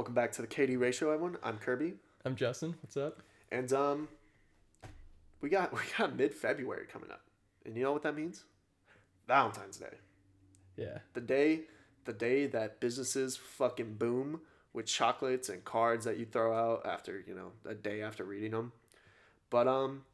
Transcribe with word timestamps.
Welcome 0.00 0.14
back 0.14 0.32
to 0.32 0.40
the 0.40 0.48
KD 0.48 0.80
Ratio, 0.80 1.10
everyone. 1.12 1.36
I'm 1.42 1.58
Kirby, 1.58 1.92
I'm 2.24 2.34
Justin. 2.34 2.74
What's 2.80 2.96
up? 2.96 3.20
and 3.52 3.70
um, 3.74 4.08
we 5.42 5.50
got 5.50 5.72
we 5.74 5.80
got 5.98 6.16
mid 6.16 6.32
February 6.32 6.86
coming 6.90 7.10
up, 7.10 7.20
and 7.66 7.76
you 7.76 7.82
know 7.82 7.92
what 7.92 8.02
that 8.04 8.16
means? 8.16 8.44
Valentine's 9.28 9.76
Day, 9.76 9.92
Yeah. 10.78 11.00
the 11.12 11.20
day, 11.20 11.64
the 12.06 12.14
day 12.14 12.46
that 12.46 12.80
businesses 12.80 13.36
fucking 13.36 13.96
boom 13.96 14.40
with 14.72 14.86
chocolates 14.86 15.50
and 15.50 15.62
cards 15.66 16.06
that 16.06 16.16
you 16.16 16.24
throw 16.24 16.54
out 16.56 16.86
after 16.86 17.22
you 17.26 17.34
know 17.34 17.52
a 17.68 17.74
day 17.74 18.00
after 18.00 18.24
reading 18.24 18.52
them. 18.52 18.72
But 19.50 19.68
um, 19.68 20.04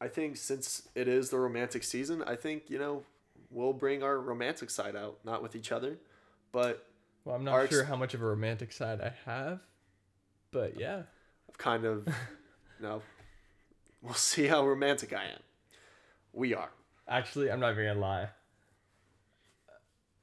I 0.00 0.08
think 0.08 0.36
since 0.36 0.88
it 0.96 1.06
is 1.06 1.30
the 1.30 1.38
romantic 1.38 1.84
season, 1.84 2.20
I 2.24 2.34
think 2.34 2.64
you 2.68 2.80
know 2.80 3.04
we'll 3.48 3.74
bring 3.74 4.02
our 4.02 4.18
romantic 4.18 4.70
side 4.70 4.96
out, 4.96 5.18
not 5.24 5.40
with 5.40 5.54
each 5.54 5.70
other, 5.70 5.98
but 6.50 6.84
Well, 7.24 7.36
I'm 7.36 7.44
not 7.44 7.54
Our 7.54 7.62
ex- 7.62 7.70
sure 7.74 7.84
how 7.84 7.96
much 7.96 8.14
of 8.14 8.22
a 8.22 8.26
romantic 8.26 8.72
side 8.72 9.00
I 9.00 9.12
have, 9.24 9.60
but 10.50 10.78
yeah. 10.78 11.02
I've 11.48 11.58
kind 11.58 11.84
of, 11.84 12.06
you 12.80 12.86
know, 12.86 13.02
we'll 14.00 14.14
see 14.14 14.46
how 14.46 14.66
romantic 14.66 15.12
I 15.12 15.24
am. 15.26 15.40
We 16.32 16.54
are. 16.54 16.70
Actually, 17.08 17.50
I'm 17.50 17.60
not 17.60 17.72
even 17.72 17.86
gonna 17.86 18.00
lie. 18.00 18.28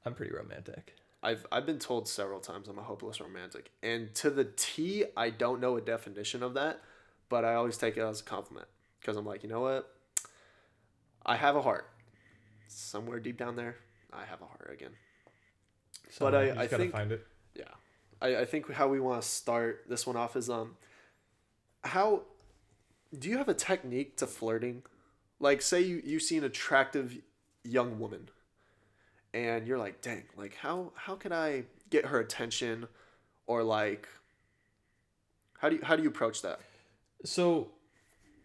I'm 0.04 0.14
pretty 0.14 0.34
romantic. 0.34 0.94
I've 1.22 1.46
I've 1.52 1.66
been 1.66 1.78
told 1.78 2.08
several 2.08 2.40
times 2.40 2.68
I'm 2.68 2.78
a 2.78 2.82
hopeless 2.82 3.20
romantic, 3.20 3.70
and 3.82 4.14
to 4.16 4.30
the 4.30 4.44
T, 4.44 5.04
I 5.16 5.30
don't 5.30 5.60
know 5.60 5.76
a 5.76 5.80
definition 5.80 6.42
of 6.42 6.54
that, 6.54 6.80
but 7.28 7.44
I 7.44 7.54
always 7.54 7.76
take 7.76 7.96
it 7.96 8.00
as 8.00 8.20
a 8.20 8.24
compliment 8.24 8.68
because 9.00 9.16
I'm 9.16 9.26
like, 9.26 9.42
you 9.42 9.48
know 9.48 9.60
what? 9.60 9.94
I 11.24 11.36
have 11.36 11.56
a 11.56 11.62
heart. 11.62 11.88
Somewhere 12.68 13.20
deep 13.20 13.36
down 13.36 13.56
there, 13.56 13.76
I 14.12 14.24
have 14.24 14.40
a 14.40 14.46
heart 14.46 14.70
again. 14.72 14.92
So 16.10 16.24
But 16.24 16.34
I- 16.34 16.62
I 16.62 16.66
think- 16.66 16.92
find 16.92 17.12
it. 17.12 17.26
Yeah. 17.54 17.64
I, 18.20 18.36
I 18.38 18.44
think 18.44 18.70
how 18.72 18.88
we 18.88 19.00
want 19.00 19.22
to 19.22 19.28
start 19.28 19.84
this 19.88 20.06
one 20.06 20.16
off 20.16 20.36
is 20.36 20.50
um 20.50 20.76
how 21.84 22.22
do 23.18 23.28
you 23.28 23.38
have 23.38 23.48
a 23.48 23.54
technique 23.54 24.16
to 24.18 24.26
flirting? 24.26 24.82
Like 25.38 25.62
say 25.62 25.80
you, 25.80 26.02
you 26.04 26.20
see 26.20 26.36
an 26.36 26.44
attractive 26.44 27.16
young 27.64 27.98
woman 27.98 28.28
and 29.32 29.66
you're 29.66 29.78
like, 29.78 30.00
dang, 30.02 30.24
like 30.36 30.54
how 30.56 30.92
how 30.94 31.14
could 31.14 31.32
I 31.32 31.64
get 31.88 32.06
her 32.06 32.20
attention 32.20 32.86
or 33.46 33.62
like 33.62 34.08
how 35.58 35.68
do 35.70 35.76
you 35.76 35.82
how 35.82 35.96
do 35.96 36.02
you 36.02 36.08
approach 36.08 36.42
that? 36.42 36.60
So, 37.24 37.70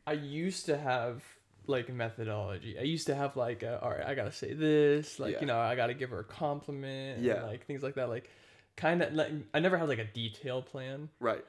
I 0.07 0.13
used 0.13 0.65
to 0.65 0.77
have 0.77 1.23
like 1.67 1.89
methodology. 1.89 2.77
I 2.79 2.83
used 2.83 3.07
to 3.07 3.15
have 3.15 3.35
like, 3.35 3.63
a, 3.63 3.81
all 3.81 3.89
right, 3.91 4.05
I 4.05 4.15
gotta 4.15 4.31
say 4.31 4.53
this, 4.53 5.19
like 5.19 5.33
Yeah. 5.33 5.39
you 5.41 5.45
know, 5.47 5.57
I 5.59 5.75
gotta 5.75 5.93
give 5.93 6.09
her 6.11 6.19
a 6.19 6.23
compliment, 6.23 7.17
and, 7.17 7.25
Yeah. 7.25 7.43
like 7.43 7.65
things 7.65 7.83
like 7.83 7.95
that. 7.95 8.09
Like, 8.09 8.29
kind 8.75 9.01
of 9.01 9.13
like 9.13 9.31
I 9.53 9.59
never 9.59 9.77
had 9.77 9.87
like 9.87 9.99
a 9.99 10.05
detailed 10.05 10.65
plan. 10.65 11.09
Right. 11.19 11.43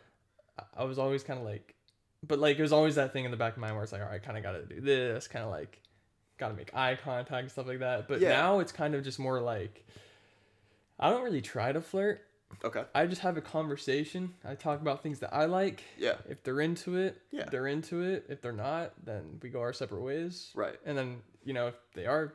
I- 0.58 0.82
I 0.82 0.84
was 0.84 0.98
always 0.98 1.22
kind 1.22 1.38
of 1.38 1.44
like, 1.44 1.74
but 2.26 2.38
like 2.38 2.58
it 2.58 2.62
was 2.62 2.72
always 2.72 2.94
that 2.96 3.12
thing 3.12 3.24
in 3.24 3.30
the 3.30 3.36
back 3.36 3.52
of 3.54 3.58
my 3.58 3.66
mind 3.68 3.76
where 3.76 3.82
it's 3.84 3.92
like, 3.92 4.02
all 4.02 4.08
right, 4.08 4.22
kind 4.22 4.36
of 4.36 4.42
got 4.42 4.52
to 4.52 4.64
do 4.64 4.80
this, 4.80 5.28
kind 5.28 5.44
of 5.44 5.50
like, 5.50 5.80
got 6.38 6.48
to 6.48 6.54
make 6.54 6.74
eye 6.74 6.96
contact 7.02 7.42
and 7.42 7.50
stuff 7.50 7.66
like 7.66 7.78
that. 7.80 8.08
But 8.08 8.20
Yeah. 8.20 8.30
now 8.30 8.58
it's 8.60 8.72
kind 8.72 8.94
of 8.94 9.02
just 9.04 9.18
more 9.18 9.40
like, 9.40 9.86
I 10.98 11.10
don't 11.10 11.22
really 11.24 11.42
try 11.42 11.72
to 11.72 11.80
flirt. 11.80 12.22
Okay. 12.64 12.84
I 12.94 13.06
just 13.06 13.20
have 13.22 13.36
a 13.36 13.40
conversation. 13.40 14.34
I 14.44 14.54
talk 14.54 14.80
about 14.80 15.02
things 15.02 15.18
that 15.20 15.34
I 15.34 15.44
like. 15.46 15.82
Yeah. 15.98 16.14
If 16.28 16.42
they're 16.42 16.60
into 16.60 16.96
it, 16.96 17.20
Yeah. 17.30 17.44
they're 17.50 17.66
into 17.66 18.02
it. 18.02 18.26
If 18.28 18.40
they're 18.40 18.52
not, 18.52 18.92
then 19.04 19.38
we 19.42 19.50
go 19.50 19.60
our 19.60 19.72
separate 19.72 20.00
ways. 20.02 20.52
Right. 20.54 20.76
And 20.84 20.96
then 20.96 21.22
you 21.44 21.52
know 21.52 21.68
if 21.68 21.74
they 21.94 22.06
are 22.06 22.32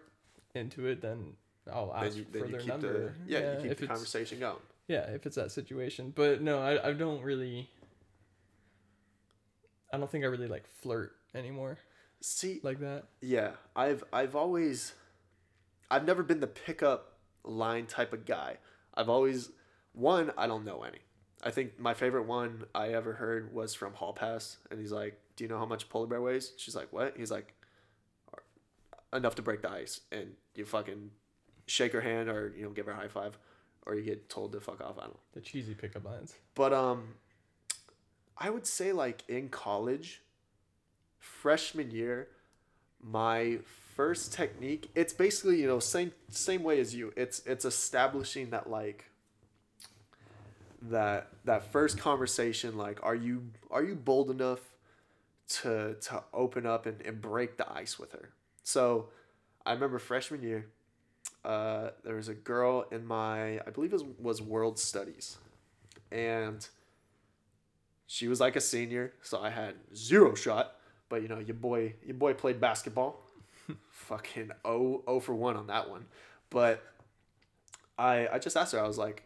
into 0.54 0.86
it, 0.88 1.02
then 1.02 1.34
I'll 1.72 1.94
ask 1.94 2.10
Then 2.10 2.18
you, 2.18 2.26
then 2.32 2.42
for 2.44 2.48
their 2.50 2.66
number. 2.66 2.94
the 2.94 3.12
yeah, 3.26 3.54
you 3.56 3.62
keep 3.64 3.72
if 3.72 3.78
the 3.80 3.88
conversation 3.88 4.40
going. 4.40 4.58
yeah, 4.88 5.10
if 5.12 5.26
it's 5.26 5.36
that 5.38 5.52
situation. 5.52 6.12
But 6.16 6.42
no, 6.42 6.60
I, 6.62 6.90
I 6.90 6.94
don't 6.94 7.22
really. 7.24 7.70
I 9.94 9.98
don't 9.98 10.10
think 10.10 10.24
I 10.24 10.28
really 10.28 10.48
like 10.48 10.66
flirt 10.82 11.14
anymore 11.36 11.78
See, 12.22 12.60
like 12.64 12.80
that. 12.82 13.06
Yeah, 13.22 13.52
I've 13.76 14.04
I've 14.14 14.36
always 14.36 14.94
I've 15.90 16.06
never 16.06 16.22
been 16.24 16.40
the 16.40 16.48
pickup 16.48 17.18
line 17.44 17.88
type 17.88 18.14
of 18.14 18.26
guy. 18.26 18.58
I've 18.94 19.10
always 19.10 19.50
one, 19.94 20.32
I 20.38 20.48
don't 20.48 20.66
know 20.66 20.84
any. 20.84 21.00
I 21.44 21.52
think 21.52 21.80
my 21.80 21.94
favorite 21.94 22.28
one 22.28 22.66
I 22.76 22.90
ever 22.90 23.14
heard 23.14 23.54
was 23.54 23.74
from 23.74 23.94
Hall 23.94 24.14
Pass 24.14 24.58
and 24.70 24.80
he's 24.80 24.92
like, 24.92 25.20
"Do 25.36 25.44
you 25.44 25.50
know 25.50 25.58
how 25.58 25.66
much 25.66 25.90
polar 25.90 26.08
bear 26.08 26.22
weighs?" 26.22 26.54
She's 26.58 26.76
like, 26.76 26.94
"What?" 26.94 27.18
He's 27.18 27.32
like, 27.32 27.54
"Enough 29.12 29.36
to 29.36 29.42
break 29.42 29.62
the 29.64 29.72
ice." 29.72 30.02
And 30.12 30.36
you 30.56 30.66
fucking 30.66 31.12
shake 31.66 31.94
her 31.94 32.02
hand 32.02 32.30
or 32.30 32.54
you 32.56 32.64
know 32.64 32.70
give 32.70 32.86
her 32.86 32.92
a 32.92 32.96
high 32.96 33.08
five 33.08 33.38
or 33.86 33.96
you 33.96 34.04
get 34.04 34.30
told 34.30 34.52
to 34.54 34.60
fuck 34.60 34.82
off. 34.82 34.98
I 34.98 35.02
don't 35.02 35.14
know. 35.14 35.20
The 35.34 35.42
cheesy 35.42 35.74
pickup 35.74 36.06
lines. 36.06 36.36
But 36.54 36.74
um 36.74 37.16
I 38.38 38.50
would 38.50 38.66
say 38.66 38.92
like 38.92 39.24
in 39.28 39.50
college, 39.50 40.22
freshman 41.20 41.92
year, 41.92 42.28
my 43.00 43.60
first 43.96 44.34
technique, 44.34 44.90
it's 44.96 45.14
basically, 45.14 45.62
you 45.62 45.68
know, 45.68 45.80
same 45.80 46.12
same 46.30 46.64
way 46.64 46.80
as 46.80 46.96
you. 46.96 47.14
It's 47.16 47.40
it's 47.46 47.66
establishing 47.66 48.50
that 48.52 48.70
like 48.70 49.11
that 50.84 51.30
that 51.46 51.72
first 51.72 51.98
conversation, 51.98 52.78
like 52.78 53.00
are 53.04 53.16
you 53.16 53.44
are 53.70 53.84
you 53.84 53.96
bold 53.96 54.32
enough 54.32 54.60
to 55.48 55.96
to 55.96 56.24
open 56.34 56.66
up 56.66 56.86
and, 56.86 57.02
and 57.02 57.22
break 57.22 57.58
the 57.58 57.72
ice 57.72 58.00
with 58.00 58.14
her? 58.14 58.30
So 58.64 59.10
I 59.66 59.74
remember 59.74 60.00
freshman 60.00 60.42
year, 60.44 60.68
uh, 61.46 61.90
there 62.04 62.16
was 62.16 62.28
a 62.28 62.34
girl 62.34 62.86
in 62.92 63.06
my 63.06 63.60
I 63.60 63.70
believe 63.74 63.94
it 63.94 64.02
was, 64.02 64.06
was 64.20 64.42
world 64.42 64.80
studies 64.80 65.38
and 66.12 66.68
she 68.12 68.28
was 68.28 68.42
like 68.42 68.56
a 68.56 68.62
senior, 68.62 69.14
so 69.22 69.40
I 69.40 69.50
had 69.50 69.76
zero 69.96 70.36
shot. 70.36 70.76
But 71.08 71.22
you 71.22 71.28
know, 71.28 71.40
your 71.40 71.56
boy, 71.56 71.96
your 72.06 72.16
boy 72.16 72.34
played 72.34 72.60
basketball. 72.60 73.22
Fucking 73.90 74.52
oh, 74.66 75.04
oh 75.08 75.20
for 75.20 75.34
one 75.34 75.56
on 75.56 75.68
that 75.68 75.90
one. 75.90 76.06
But 76.50 76.84
I, 77.98 78.28
I 78.28 78.40
just 78.40 78.58
asked 78.58 78.74
her. 78.74 78.80
I 78.84 78.88
was 78.88 78.98
like, 78.98 79.24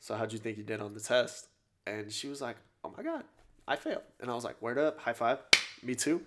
"So 0.00 0.14
how'd 0.16 0.32
you 0.32 0.38
think 0.38 0.58
you 0.58 0.64
did 0.64 0.80
on 0.80 0.94
the 0.94 1.00
test?" 1.00 1.46
And 1.86 2.10
she 2.12 2.26
was 2.28 2.40
like, 2.40 2.56
"Oh 2.84 2.92
my 2.96 3.02
god, 3.02 3.24
I 3.68 3.76
failed." 3.76 4.02
And 4.20 4.30
I 4.30 4.34
was 4.34 4.44
like, 4.44 4.60
"Word 4.60 4.78
up, 4.78 4.98
high 5.00 5.12
five, 5.12 5.38
me 5.82 5.94
too." 5.94 6.22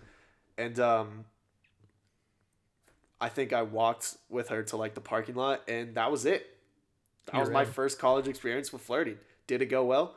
And 0.57 0.79
um, 0.79 1.25
I 3.19 3.29
think 3.29 3.53
I 3.53 3.61
walked 3.63 4.17
with 4.29 4.49
her 4.49 4.63
to 4.63 4.77
like 4.77 4.93
the 4.93 5.01
parking 5.01 5.35
lot, 5.35 5.61
and 5.67 5.95
that 5.95 6.11
was 6.11 6.25
it. 6.25 6.57
That 7.25 7.35
was 7.39 7.47
You're 7.47 7.53
my 7.53 7.63
in. 7.63 7.67
first 7.69 7.99
college 7.99 8.27
experience 8.27 8.73
with 8.73 8.81
flirting. 8.81 9.17
Did 9.47 9.61
it 9.61 9.67
go 9.67 9.83
well? 9.85 10.15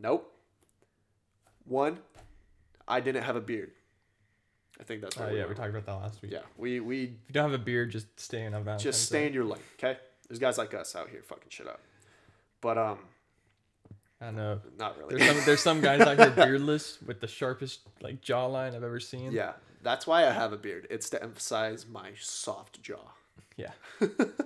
Nope. 0.00 0.32
One, 1.64 1.98
I 2.86 3.00
didn't 3.00 3.22
have 3.24 3.36
a 3.36 3.40
beard. 3.40 3.72
I 4.80 4.84
think 4.84 5.02
that's 5.02 5.16
Oh 5.18 5.24
what 5.24 5.34
yeah, 5.34 5.42
we 5.44 5.50
we 5.50 5.54
talked 5.54 5.70
about 5.70 5.86
that 5.86 5.94
last 5.94 6.22
week. 6.22 6.32
Yeah, 6.32 6.40
we 6.56 6.80
we 6.80 7.02
If 7.04 7.10
you 7.28 7.32
don't 7.32 7.50
have 7.50 7.60
a 7.60 7.62
beard, 7.62 7.90
just 7.90 8.18
stay 8.18 8.44
in 8.44 8.52
Valentine's 8.52 8.82
just 8.82 9.06
stay 9.06 9.26
in 9.26 9.32
your 9.32 9.44
lane, 9.44 9.60
okay? 9.78 9.98
There's 10.28 10.38
guys 10.38 10.58
like 10.58 10.72
us 10.74 10.94
out 10.94 11.08
here 11.10 11.22
fucking 11.22 11.48
shit 11.50 11.66
up. 11.66 11.80
But 12.60 12.78
um, 12.78 12.98
I 14.20 14.30
know. 14.30 14.60
not 14.78 14.98
really. 14.98 15.16
There's 15.16 15.30
some 15.36 15.44
there's 15.46 15.60
some 15.62 15.80
guys 15.80 16.00
out 16.00 16.18
here 16.18 16.30
beardless 16.46 16.98
with 17.06 17.20
the 17.20 17.28
sharpest 17.28 17.80
like 18.00 18.20
jawline 18.22 18.74
I've 18.74 18.82
ever 18.82 19.00
seen. 19.00 19.32
yeah, 19.32 19.52
that's 19.82 20.06
why 20.06 20.26
I 20.26 20.30
have 20.32 20.52
a 20.52 20.56
beard. 20.56 20.86
It's 20.90 21.08
to 21.10 21.22
emphasize 21.22 21.86
my 21.86 22.10
soft 22.18 22.82
jaw. 22.82 23.12
Yeah. 23.56 23.72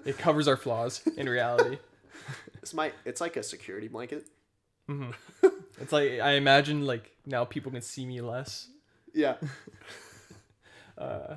it 0.05 0.17
covers 0.19 0.49
our 0.49 0.57
flaws 0.57 1.03
in 1.17 1.29
reality. 1.29 1.79
It's 2.63 2.73
my 2.73 2.93
it's 3.05 3.21
like 3.21 3.37
a 3.37 3.43
security 3.43 3.89
blanket. 3.89 4.25
It's 5.81 5.91
like 5.91 6.21
I 6.21 6.33
imagine 6.33 6.87
like 6.87 7.11
now 7.27 7.45
people 7.45 7.73
can 7.73 7.83
see 7.83 8.07
me 8.07 8.21
less. 8.21 8.69
Yeah. 9.13 9.35
Uh, 10.97 11.37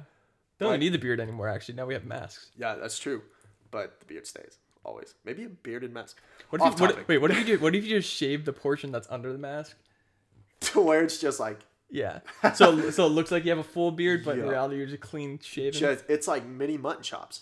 don't 0.60 0.72
Like- 0.72 0.80
need 0.80 0.90
the 0.94 1.00
beard 1.00 1.20
anymore. 1.20 1.48
Actually, 1.50 1.76
now 1.76 1.86
we 1.86 1.94
have 1.96 2.06
masks. 2.06 2.52
Yeah, 2.58 2.76
that's 2.76 3.00
true. 3.00 3.22
But 3.72 4.00
the 4.00 4.06
beard 4.06 4.28
stays 4.28 4.58
always. 4.86 5.16
Maybe 5.26 5.44
a 5.46 5.50
bearded 5.50 5.92
mask. 5.94 6.22
What 6.50 6.62
Off 6.62 6.74
if 6.74 6.80
you, 6.80 6.86
what, 6.86 6.92
topic. 6.92 7.08
wait? 7.08 7.18
What 7.18 7.32
if 7.32 7.40
you 7.40 7.46
do, 7.46 7.60
what 7.64 7.76
if 7.76 7.84
you 7.86 8.00
just 8.00 8.12
shave 8.14 8.46
the 8.46 8.54
portion 8.54 8.92
that's 8.92 9.08
under 9.10 9.32
the 9.32 9.40
mask? 9.40 9.76
to 10.62 10.80
where 10.88 11.04
it's 11.04 11.20
just 11.20 11.40
like 11.40 11.60
Yeah. 11.90 12.20
So 12.56 12.90
so 12.92 13.06
it 13.06 13.10
looks 13.10 13.32
like 13.32 13.44
you 13.44 13.50
have 13.52 13.60
a 13.60 13.64
full 13.64 13.92
beard, 13.92 14.24
but 14.24 14.38
in 14.38 14.46
Yeah. 14.46 14.52
reality 14.52 14.78
you're 14.78 14.86
just 14.88 15.02
clean 15.02 15.40
shaven. 15.40 15.80
just, 15.80 16.06
it's 16.08 16.28
like 16.28 16.46
mini 16.46 16.78
mutton 16.78 17.04
chops, 17.04 17.42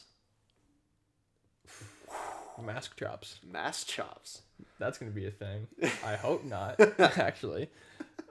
Mask 2.61 2.95
chops. 2.97 3.39
mask 3.45 3.87
chops. 3.87 4.41
That's 4.79 4.97
gonna 4.97 5.11
be 5.11 5.27
a 5.27 5.31
thing. 5.31 5.67
I 6.05 6.15
hope 6.15 6.43
not. 6.43 6.79
actually. 6.99 7.69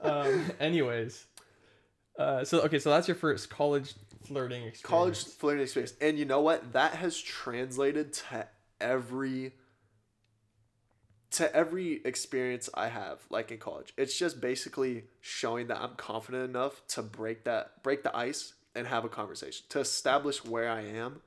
Um. 0.03 0.50
Anyways. 0.61 1.26
Uh. 2.19 2.44
So 2.44 2.61
okay. 2.62 2.79
So 2.79 2.91
that's 2.91 3.08
your 3.08 3.15
first 3.17 3.50
college 3.50 3.94
flirting 4.26 4.62
experience. 4.65 4.82
college 4.82 5.25
flirting 5.37 5.62
experience. 5.62 5.94
And 6.00 6.19
you 6.19 6.25
know 6.25 6.41
what? 6.41 6.73
That 6.73 6.94
has 6.94 7.17
translated 7.19 8.12
to 8.15 8.47
every 8.82 9.52
to 11.32 11.55
every 11.56 12.02
experience 12.05 12.69
I 12.75 12.88
have, 12.88 13.20
like 13.31 13.50
in 13.50 13.58
college. 13.58 13.94
It's 13.96 14.19
just 14.19 14.40
basically 14.40 15.05
showing 15.20 15.69
that 15.69 15.81
I'm 15.81 15.94
confident 15.96 16.44
enough 16.44 16.87
to 16.88 17.02
break 17.02 17.44
that 17.44 17.82
break 17.82 18.02
the 18.02 18.14
ice 18.14 18.55
and 18.75 18.87
have 18.87 19.05
a 19.05 19.08
conversation. 19.08 19.64
To 19.70 19.81
establish 19.81 20.44
where 20.44 20.70
I 20.70 20.82
am, 20.82 21.23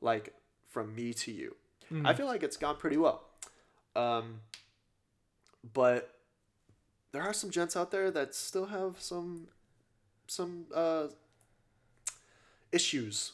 like 0.00 0.34
from 0.68 0.94
me 0.94 1.14
to 1.14 1.32
you. 1.32 1.56
I 2.04 2.14
feel 2.14 2.26
like 2.26 2.42
it's 2.42 2.56
gone 2.56 2.76
pretty 2.76 2.96
well. 2.96 3.24
Um 3.94 4.40
but 5.72 6.14
there 7.12 7.22
are 7.22 7.32
some 7.32 7.50
gents 7.50 7.76
out 7.76 7.92
there 7.92 8.10
that 8.10 8.34
still 8.34 8.66
have 8.66 9.00
some 9.00 9.46
some 10.26 10.66
uh, 10.74 11.06
issues, 12.72 13.32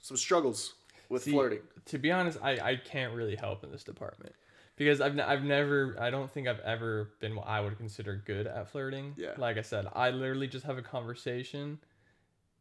some 0.00 0.16
struggles 0.16 0.74
with 1.12 1.24
See, 1.24 1.30
flirting. 1.30 1.60
To 1.86 1.98
be 1.98 2.10
honest, 2.10 2.38
I, 2.42 2.52
I 2.52 2.76
can't 2.76 3.14
really 3.14 3.36
help 3.36 3.62
in 3.62 3.70
this 3.70 3.84
department 3.84 4.34
because 4.76 5.00
I've, 5.00 5.12
n- 5.12 5.24
I've 5.24 5.44
never 5.44 5.96
I 6.00 6.10
don't 6.10 6.30
think 6.30 6.48
I've 6.48 6.60
ever 6.60 7.10
been 7.20 7.36
what 7.36 7.46
I 7.46 7.60
would 7.60 7.76
consider 7.76 8.22
good 8.24 8.46
at 8.46 8.70
flirting. 8.70 9.14
Yeah. 9.16 9.34
Like 9.36 9.58
I 9.58 9.62
said, 9.62 9.86
I 9.94 10.10
literally 10.10 10.48
just 10.48 10.64
have 10.64 10.78
a 10.78 10.82
conversation. 10.82 11.78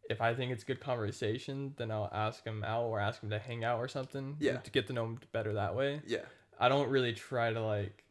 If 0.09 0.19
I 0.19 0.33
think 0.33 0.51
it's 0.51 0.65
good 0.65 0.81
conversation, 0.81 1.74
then 1.77 1.89
I'll 1.89 2.09
ask 2.12 2.44
him 2.44 2.63
out 2.65 2.83
or 2.83 3.00
ask 3.00 3.24
him 3.24 3.30
to 3.30 3.39
hang 3.39 3.63
out 3.63 3.80
or 3.80 3.88
something. 3.88 4.36
Yeah. 4.39 4.57
To 4.57 4.71
get 4.71 4.88
to 4.88 4.94
know 4.94 5.06
him 5.06 5.19
better 5.31 5.54
that 5.54 5.75
way. 5.75 6.01
Yeah, 6.06 6.25
I 6.59 6.68
don't 6.68 6.89
really 6.89 7.13
try 7.13 7.54
to 7.54 7.62
like 7.62 8.04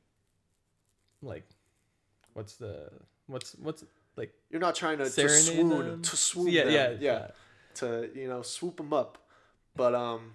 like 1.22 1.46
what's 2.32 2.56
the 2.56 2.90
what's 3.26 3.52
what's 3.56 3.84
like 4.16 4.32
you're 4.50 4.60
not 4.60 4.75
trying 4.75 4.98
to, 4.98 5.04
to 5.04 5.28
swoon 5.28 5.69
them? 5.69 6.02
to 6.02 6.16
swoon 6.16 6.48
yeah, 6.48 6.64
them. 6.64 6.72
yeah 6.72 6.96
yeah, 7.00 7.26
to 7.75 8.08
you 8.14 8.28
know 8.28 8.40
swoop 8.40 8.78
them 8.78 8.94
up. 8.94 9.19
But 9.81 9.94
um, 9.94 10.35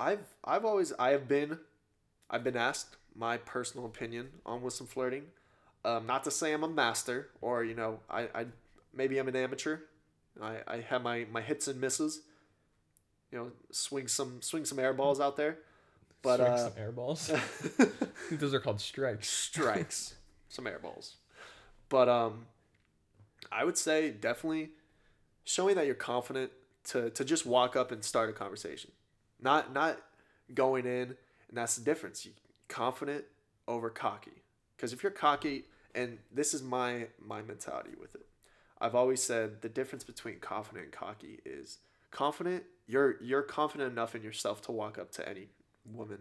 I've 0.00 0.24
I've 0.42 0.64
always 0.64 0.90
I 0.98 1.10
have 1.10 1.28
been, 1.28 1.58
I've 2.30 2.42
been 2.42 2.56
asked 2.56 2.96
my 3.14 3.36
personal 3.36 3.84
opinion 3.84 4.30
on 4.46 4.62
with 4.62 4.72
some 4.72 4.86
flirting. 4.86 5.24
Um, 5.84 6.06
not 6.06 6.24
to 6.24 6.30
say 6.30 6.54
I'm 6.54 6.64
a 6.64 6.68
master 6.68 7.28
or 7.42 7.64
you 7.64 7.74
know 7.74 8.00
I, 8.08 8.28
I 8.34 8.46
maybe 8.94 9.18
I'm 9.18 9.28
an 9.28 9.36
amateur. 9.36 9.80
I, 10.40 10.60
I 10.66 10.76
have 10.88 11.02
my, 11.02 11.26
my 11.30 11.42
hits 11.42 11.68
and 11.68 11.78
misses. 11.78 12.22
You 13.30 13.36
know, 13.36 13.52
swing 13.72 14.08
some 14.08 14.40
swing 14.40 14.64
some 14.64 14.78
air 14.78 14.94
balls 14.94 15.20
out 15.20 15.36
there, 15.36 15.58
but 16.22 16.38
Swing 16.38 16.48
uh, 16.48 16.56
some 16.56 16.72
air 16.78 16.92
balls. 16.92 17.30
Those 18.30 18.54
are 18.54 18.60
called 18.60 18.80
strikes. 18.80 19.28
strikes, 19.28 20.14
some 20.48 20.66
air 20.66 20.78
balls. 20.78 21.16
But 21.90 22.08
um, 22.08 22.46
I 23.52 23.64
would 23.64 23.76
say 23.76 24.12
definitely 24.12 24.70
showing 25.44 25.74
that 25.74 25.84
you're 25.84 25.94
confident 25.94 26.52
to 26.86 27.10
to 27.10 27.24
just 27.24 27.46
walk 27.46 27.76
up 27.76 27.92
and 27.92 28.04
start 28.04 28.30
a 28.30 28.32
conversation, 28.32 28.90
not 29.40 29.72
not 29.72 29.98
going 30.54 30.86
in, 30.86 31.16
and 31.48 31.54
that's 31.54 31.76
the 31.76 31.84
difference. 31.84 32.24
You, 32.24 32.32
confident 32.68 33.24
over 33.68 33.90
cocky, 33.90 34.42
because 34.76 34.92
if 34.92 35.02
you're 35.02 35.12
cocky, 35.12 35.64
and 35.94 36.18
this 36.32 36.54
is 36.54 36.62
my 36.62 37.08
my 37.24 37.42
mentality 37.42 37.92
with 38.00 38.14
it, 38.14 38.26
I've 38.80 38.94
always 38.94 39.22
said 39.22 39.62
the 39.62 39.68
difference 39.68 40.04
between 40.04 40.38
confident 40.38 40.84
and 40.84 40.92
cocky 40.92 41.40
is 41.44 41.78
confident. 42.10 42.64
You're 42.86 43.22
you're 43.22 43.42
confident 43.42 43.92
enough 43.92 44.14
in 44.14 44.22
yourself 44.22 44.62
to 44.62 44.72
walk 44.72 44.98
up 44.98 45.10
to 45.12 45.28
any 45.28 45.48
woman 45.84 46.18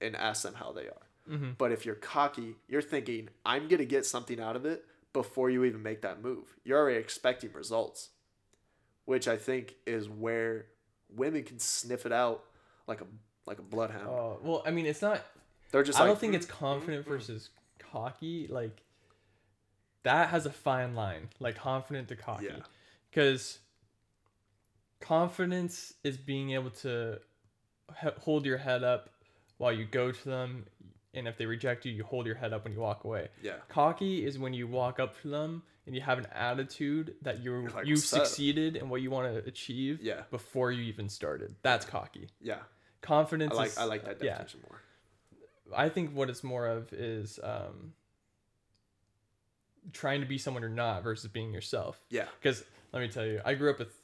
and 0.00 0.16
ask 0.16 0.42
them 0.42 0.54
how 0.54 0.72
they 0.72 0.82
are. 0.82 1.06
Mm-hmm. 1.30 1.50
But 1.58 1.72
if 1.72 1.84
you're 1.84 1.94
cocky, 1.94 2.56
you're 2.68 2.82
thinking, 2.82 3.28
I'm 3.44 3.68
going 3.68 3.78
to 3.78 3.86
get 3.86 4.06
something 4.06 4.40
out 4.40 4.56
of 4.56 4.64
it 4.64 4.84
before 5.12 5.50
you 5.50 5.64
even 5.64 5.82
make 5.82 6.02
that 6.02 6.22
move. 6.22 6.44
You're 6.64 6.78
already 6.78 6.98
expecting 6.98 7.52
results, 7.52 8.10
which 9.06 9.26
I 9.26 9.36
think 9.36 9.74
is 9.86 10.08
where 10.08 10.66
women 11.08 11.42
can 11.42 11.58
sniff 11.58 12.04
it 12.04 12.12
out 12.12 12.44
like 12.86 13.00
a 13.00 13.06
like 13.46 13.58
a 13.58 13.62
bloodhound. 13.62 14.08
Oh 14.08 14.38
well, 14.42 14.62
I 14.66 14.70
mean, 14.70 14.86
it's 14.86 15.02
not. 15.02 15.22
They're 15.72 15.82
just 15.82 15.98
I 15.98 16.02
like, 16.02 16.10
don't 16.10 16.18
think 16.20 16.34
it's 16.34 16.46
"Mm, 16.46 16.50
confident 16.50 17.04
mm, 17.04 17.08
mm." 17.08 17.12
versus 17.12 17.50
cocky. 17.78 18.46
Like 18.48 18.82
that 20.02 20.28
has 20.28 20.46
a 20.46 20.50
fine 20.50 20.94
line, 20.94 21.28
like 21.40 21.56
confident 21.56 22.08
to 22.08 22.16
cocky. 22.16 22.46
Yeah. 22.46 22.58
Because 23.10 23.58
confidence 25.00 25.94
is 26.04 26.16
being 26.16 26.50
able 26.50 26.70
to 26.70 27.20
hold 28.18 28.44
your 28.44 28.58
head 28.58 28.84
up 28.84 29.10
while 29.58 29.72
you 29.72 29.84
go 29.84 30.12
to 30.12 30.28
them, 30.28 30.66
and 31.16 31.26
if 31.26 31.36
they 31.38 31.46
reject 31.46 31.84
you, 31.84 31.92
you 31.92 32.04
hold 32.04 32.26
your 32.26 32.34
head 32.36 32.52
up 32.52 32.62
when 32.64 32.72
you 32.72 32.78
walk 32.78 33.04
away. 33.04 33.28
Yeah. 33.42 33.54
Cocky 33.68 34.24
is 34.24 34.38
when 34.38 34.52
you 34.54 34.68
walk 34.68 35.00
up 35.00 35.20
to 35.22 35.28
them 35.28 35.62
and 35.86 35.94
you 35.94 36.00
have 36.02 36.18
an 36.18 36.26
attitude 36.32 37.14
that 37.22 37.42
you're, 37.42 37.62
You're 37.62 37.70
like, 37.70 37.86
you've 37.86 38.00
succeeded 38.00 38.76
in 38.76 38.88
what 38.88 39.00
you 39.02 39.10
want 39.10 39.32
to 39.32 39.48
achieve 39.48 40.00
Yeah. 40.02 40.22
before 40.30 40.70
you 40.70 40.82
even 40.84 41.08
started. 41.08 41.54
That's 41.62 41.86
cocky. 41.86 42.28
Yeah. 42.40 42.58
Confidence 43.00 43.54
I 43.54 43.56
like 43.56 43.68
is 43.70 43.78
I 43.78 43.84
like 43.84 44.04
that 44.04 44.22
yeah. 44.22 44.32
definition 44.38 44.60
more. 44.68 44.80
I 45.76 45.88
think 45.88 46.12
what 46.14 46.28
it's 46.30 46.44
more 46.44 46.66
of 46.66 46.92
is 46.92 47.40
um, 47.42 47.92
trying 49.92 50.20
to 50.20 50.26
be 50.26 50.38
someone 50.38 50.62
you're 50.62 50.70
not 50.70 51.02
versus 51.02 51.30
being 51.30 51.52
yourself. 51.52 52.00
Yeah. 52.10 52.26
Because 52.40 52.62
let 52.92 53.00
me 53.00 53.08
tell 53.08 53.24
you, 53.24 53.40
I 53.44 53.54
grew 53.54 53.70
up 53.70 53.78
with 53.78 53.94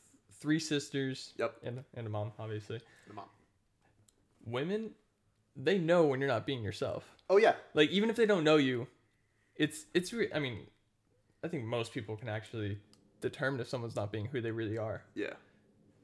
three 0.40 0.58
sisters 0.58 1.34
Yep. 1.38 1.54
and, 1.62 1.84
and 1.94 2.06
a 2.06 2.10
mom, 2.10 2.32
obviously. 2.38 2.80
The 3.06 3.14
mom. 3.14 3.26
Women, 4.44 4.90
they 5.56 5.78
know 5.78 6.04
when 6.06 6.20
you're 6.20 6.28
not 6.28 6.46
being 6.46 6.62
yourself. 6.62 7.04
Oh 7.30 7.36
yeah. 7.36 7.54
Like 7.74 7.90
even 7.90 8.10
if 8.10 8.16
they 8.16 8.26
don't 8.26 8.44
know 8.44 8.56
you, 8.56 8.86
it's 9.56 9.86
it's. 9.94 10.12
Re- 10.12 10.30
I 10.34 10.38
mean, 10.38 10.66
I 11.44 11.48
think 11.48 11.64
most 11.64 11.92
people 11.92 12.16
can 12.16 12.28
actually 12.28 12.78
determine 13.20 13.60
if 13.60 13.68
someone's 13.68 13.96
not 13.96 14.10
being 14.12 14.26
who 14.26 14.40
they 14.40 14.50
really 14.50 14.76
are 14.78 15.02
Yeah. 15.14 15.34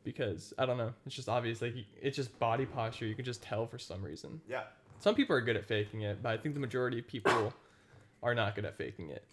because 0.05 0.55
I 0.59 0.67
don't 0.67 0.79
know. 0.79 0.93
It's 1.07 1.15
just 1.17 1.29
obvious. 1.29 1.61
Like 1.63 1.75
it's 2.01 2.17
just 2.17 2.39
body 2.39 2.67
posture. 2.67 3.07
You 3.07 3.15
can 3.15 3.25
just 3.25 3.43
tell 3.43 3.67
for 3.67 3.79
some 3.79 4.03
reason. 4.03 4.41
Yeah. 4.49 4.63
Some 5.01 5.15
people 5.15 5.35
are 5.37 5.41
good 5.41 5.57
at 5.57 5.65
faking 5.65 6.03
it, 6.03 6.23
but 6.23 6.31
I 6.31 6.37
think 6.39 6.55
the 6.55 6.61
majority 6.61 6.99
of 6.99 7.07
people 7.07 7.53
are 8.23 8.35
not 8.35 8.55
good 8.55 8.65
at 8.65 8.77
faking 8.77 9.11
it. 9.11 9.25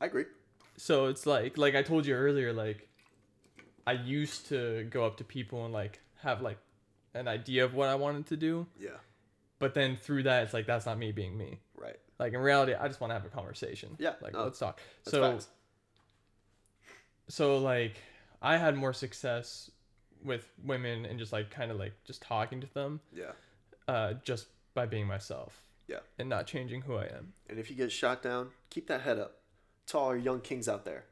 I 0.00 0.06
agree. 0.06 0.24
So 0.76 1.06
it's 1.06 1.26
like 1.26 1.56
like 1.58 1.74
I 1.74 1.82
told 1.82 2.06
you 2.06 2.14
earlier, 2.14 2.52
like 2.52 2.88
I 3.86 3.92
used 3.92 4.48
to 4.48 4.84
go 4.90 5.04
up 5.04 5.16
to 5.18 5.24
people 5.24 5.64
and 5.64 5.72
like 5.72 6.00
have 6.22 6.40
like 6.40 6.58
an 7.14 7.28
idea 7.28 7.64
of 7.64 7.74
what 7.74 7.88
I 7.88 7.94
wanted 7.94 8.26
to 8.28 8.36
do, 8.36 8.66
Yeah. 8.80 8.90
But 9.62 9.72
then 9.74 9.96
through 9.96 10.24
that 10.24 10.42
it's 10.42 10.52
like 10.52 10.66
that's 10.66 10.84
not 10.86 10.98
me 10.98 11.12
being 11.12 11.38
me. 11.38 11.60
Right. 11.76 11.96
Like 12.18 12.34
in 12.34 12.40
reality, 12.40 12.74
I 12.74 12.86
just 12.88 13.00
want 13.00 13.10
to 13.10 13.14
have 13.14 13.24
a 13.24 13.28
conversation. 13.28 13.96
Yeah, 13.98 14.14
Like 14.20 14.32
no, 14.34 14.44
let's 14.44 14.58
talk. 14.58 14.80
So 15.06 15.32
facts. 15.32 15.48
so 17.28 17.58
like 17.58 17.96
I 18.40 18.56
had 18.56 18.76
more 18.76 18.92
success 18.92 19.70
with 20.24 20.46
women 20.64 21.04
and 21.06 21.18
just 21.18 21.32
like 21.32 21.50
kind 21.50 21.70
of 21.70 21.78
like 21.78 21.92
just 22.04 22.22
talking 22.22 22.60
to 22.60 22.74
them 22.74 23.00
Yeah. 23.12 23.32
uh 23.88 24.14
just 24.24 24.46
by 24.74 24.86
being 24.86 25.06
myself. 25.06 25.62
Yeah. 25.88 25.98
And 26.18 26.28
not 26.28 26.46
changing 26.46 26.82
who 26.82 26.96
I 26.96 27.04
am. 27.04 27.32
And 27.48 27.58
if 27.58 27.70
you 27.70 27.76
get 27.76 27.90
shot 27.92 28.22
down, 28.22 28.50
keep 28.70 28.86
that 28.88 29.02
head 29.02 29.18
up. 29.18 29.38
To 29.88 29.98
all 29.98 30.06
our 30.08 30.16
young 30.16 30.40
kings 30.40 30.68
out 30.68 30.84
there. 30.84 31.04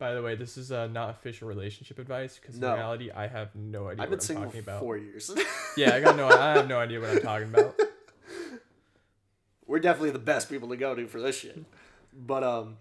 By 0.00 0.14
the 0.14 0.22
way, 0.22 0.34
this 0.34 0.56
is 0.56 0.72
uh, 0.72 0.86
not 0.86 1.10
official 1.10 1.46
relationship 1.46 1.98
advice 1.98 2.38
because 2.40 2.56
in 2.56 2.62
reality, 2.62 3.10
I 3.10 3.26
have 3.26 3.54
no 3.54 3.88
idea 3.88 4.02
I've 4.02 4.08
what 4.08 4.08
been 4.08 4.14
I'm 4.14 4.20
single 4.20 4.44
talking 4.46 4.62
for 4.62 4.70
about. 4.70 4.80
four 4.80 4.96
years. 4.96 5.30
Yeah, 5.76 5.94
I 5.94 6.00
got 6.00 6.16
no. 6.16 6.26
I 6.26 6.54
have 6.54 6.66
no 6.68 6.78
idea 6.78 7.00
what 7.00 7.10
I'm 7.10 7.20
talking 7.20 7.48
about. 7.48 7.78
We're 9.66 9.78
definitely 9.78 10.12
the 10.12 10.18
best 10.18 10.48
people 10.48 10.70
to 10.70 10.76
go 10.76 10.94
to 10.94 11.06
for 11.06 11.20
this 11.20 11.38
shit. 11.38 11.62
But 12.14 12.42
um, 12.42 12.78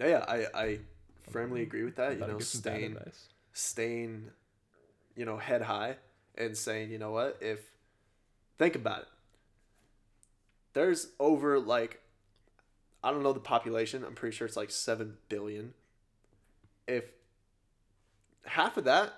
yeah, 0.00 0.24
I 0.26 0.46
I 0.52 0.78
firmly 1.30 1.62
agree 1.62 1.84
with 1.84 1.94
that. 1.96 2.18
You 2.18 2.26
know, 2.26 2.38
staying 2.40 2.98
staying, 3.52 4.30
you 5.14 5.24
know, 5.24 5.36
head 5.36 5.62
high 5.62 5.96
and 6.36 6.56
saying, 6.56 6.90
you 6.90 6.98
know 6.98 7.12
what, 7.12 7.38
if 7.40 7.60
think 8.58 8.74
about 8.74 9.02
it. 9.02 9.08
There's 10.72 11.08
over 11.20 11.60
like 11.60 12.00
I 13.02 13.12
don't 13.12 13.22
know 13.22 13.32
the 13.32 13.38
population. 13.40 14.04
I'm 14.04 14.14
pretty 14.14 14.36
sure 14.36 14.46
it's 14.46 14.56
like 14.56 14.70
7 14.72 15.16
billion. 15.28 15.74
If 16.90 17.04
half 18.44 18.76
of 18.76 18.84
that, 18.84 19.12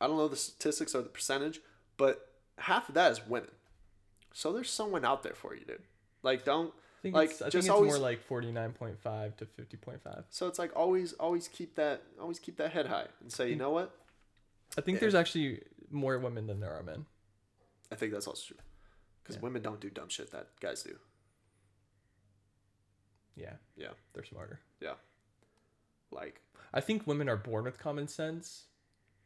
I 0.00 0.06
don't 0.06 0.16
know 0.16 0.28
the 0.28 0.36
statistics 0.36 0.94
or 0.94 1.02
the 1.02 1.08
percentage, 1.08 1.60
but 1.96 2.32
half 2.58 2.88
of 2.88 2.94
that 2.94 3.12
is 3.12 3.26
women. 3.26 3.50
So 4.32 4.52
there's 4.52 4.70
someone 4.70 5.04
out 5.04 5.22
there 5.22 5.34
for 5.34 5.54
you, 5.54 5.64
dude. 5.64 5.82
Like 6.22 6.44
don't 6.44 6.72
I 6.72 7.02
think 7.02 7.14
like, 7.14 7.30
it's, 7.30 7.42
I 7.42 7.44
think 7.46 7.52
just 7.52 7.66
it's 7.66 7.70
always- 7.70 7.92
more 7.92 7.98
like 7.98 8.26
49.5 8.26 9.36
to 9.36 9.44
50.5. 9.46 10.24
so 10.30 10.46
it's 10.46 10.58
like 10.58 10.70
always 10.74 11.12
always 11.14 11.48
keep 11.48 11.74
that 11.74 12.02
always 12.20 12.38
keep 12.38 12.56
that 12.56 12.72
head 12.72 12.86
high 12.86 13.08
and 13.20 13.30
say, 13.30 13.50
you 13.50 13.56
mm. 13.56 13.60
know 13.60 13.70
what? 13.70 13.94
I 14.78 14.80
think 14.80 14.96
Yeah. 14.96 15.00
there's 15.00 15.14
actually 15.14 15.62
more 15.90 16.18
women 16.18 16.46
than 16.46 16.60
there 16.60 16.72
are 16.72 16.82
men. 16.82 17.04
I 17.90 17.96
think 17.96 18.12
that's 18.12 18.26
also 18.26 18.54
true. 18.54 18.62
Because 19.22 19.36
Yeah. 19.36 19.42
women 19.42 19.62
don't 19.62 19.80
do 19.80 19.90
dumb 19.90 20.08
shit 20.08 20.30
that 20.30 20.48
guys 20.60 20.82
do. 20.82 20.96
Yeah. 23.34 23.56
Yeah. 23.76 23.90
They're 24.14 24.24
smarter. 24.24 24.60
Yeah. 24.80 24.94
Like 26.10 26.40
I 26.74 26.80
think 26.80 27.06
women 27.06 27.28
are 27.28 27.36
born 27.36 27.64
with 27.64 27.78
common 27.78 28.08
sense. 28.08 28.64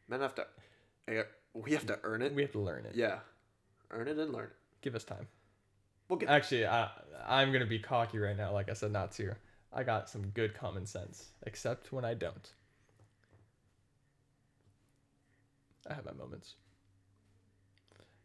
men 0.07 0.21
have 0.21 0.35
to, 0.35 0.45
we 1.53 1.71
have 1.71 1.85
to 1.87 1.99
earn 2.03 2.21
it. 2.21 2.33
We 2.33 2.41
have 2.41 2.51
to 2.51 2.59
learn 2.59 2.85
it. 2.85 2.95
Yeah, 2.95 3.19
earn 3.91 4.07
it 4.07 4.17
and 4.17 4.33
learn 4.33 4.45
it. 4.45 4.55
Give 4.81 4.95
us 4.95 5.03
time. 5.03 5.27
We'll 6.09 6.19
get. 6.19 6.29
Actually, 6.29 6.65
I, 6.67 6.89
I'm 7.27 7.51
gonna 7.51 7.65
be 7.65 7.79
cocky 7.79 8.17
right 8.17 8.35
now. 8.37 8.53
Like 8.53 8.69
I 8.69 8.73
said, 8.73 8.91
not 8.91 9.11
to. 9.13 9.33
I 9.73 9.83
got 9.83 10.09
some 10.09 10.27
good 10.29 10.53
common 10.53 10.85
sense, 10.85 11.27
except 11.45 11.91
when 11.91 12.05
I 12.05 12.13
don't. 12.13 12.53
I 15.89 15.93
have 15.93 16.05
my 16.05 16.13
moments. 16.13 16.55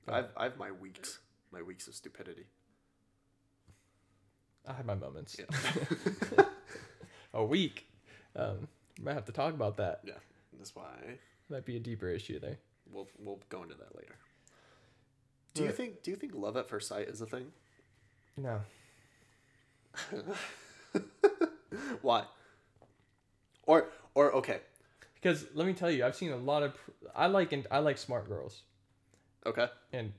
I've 0.09 0.31
I've 0.37 0.57
my 0.59 0.71
weeks, 0.73 1.21
my 1.53 1.63
weeks 1.63 1.87
of 1.87 1.95
stupidity. 1.95 2.47
I 4.67 4.73
have 4.75 4.87
my 4.87 4.95
moments. 4.95 5.37
Yeah. 5.39 6.45
A 7.35 7.45
week. 7.45 7.87
Um, 8.37 8.69
might 9.01 9.15
have 9.15 9.25
to 9.27 9.33
talk 9.33 9.55
about 9.55 9.77
that. 9.79 10.01
yeah, 10.05 10.15
that's 10.59 10.75
why 10.75 11.19
Might 11.49 11.65
be 11.65 11.77
a 11.77 11.81
deeper 11.81 12.09
issue 12.09 12.39
there. 12.41 12.59
we'll 12.91 13.09
we'll 13.19 13.41
go 13.49 13.63
into 13.63 13.75
that 13.77 13.95
later. 13.97 14.17
Do 15.55 15.65
you 15.65 15.71
think 15.73 16.03
Do 16.03 16.11
you 16.11 16.17
think 16.17 16.35
love 16.35 16.57
at 16.57 16.69
first 16.69 16.89
sight 16.89 17.09
is 17.09 17.21
a 17.21 17.27
thing? 17.27 17.53
No. 18.37 18.61
Why? 22.03 22.25
Or 23.67 23.89
or 24.15 24.33
okay, 24.37 24.61
Because 25.15 25.47
let 25.55 25.67
me 25.67 25.73
tell 25.73 25.91
you, 25.91 26.05
I've 26.05 26.17
seen 26.17 26.33
a 26.33 26.37
lot 26.37 26.63
of. 26.63 26.75
pr- 26.75 26.91
I 27.15 27.27
like 27.27 27.53
and 27.53 27.67
I 27.71 27.79
like 27.79 27.97
smart 27.99 28.29
girls, 28.29 28.63
okay. 29.47 29.69
and 29.93 30.13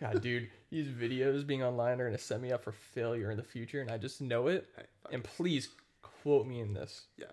God, 0.00 0.20
dude, 0.20 0.48
these 0.70 0.88
videos 0.88 1.46
being 1.46 1.62
online 1.62 2.00
are 2.00 2.06
gonna 2.06 2.18
set 2.18 2.40
me 2.42 2.52
up 2.52 2.64
for 2.64 2.72
failure 2.72 3.30
in 3.30 3.36
the 3.36 3.42
future, 3.44 3.80
and 3.80 3.90
I 3.90 3.96
just 3.98 4.20
know 4.20 4.48
it. 4.48 4.66
Hey, 4.76 4.82
fuck 5.02 5.12
And 5.14 5.24
please 5.24 5.68
quote 6.02 6.46
me 6.46 6.60
in 6.60 6.74
this. 6.74 7.06
Yeah. 7.16 7.26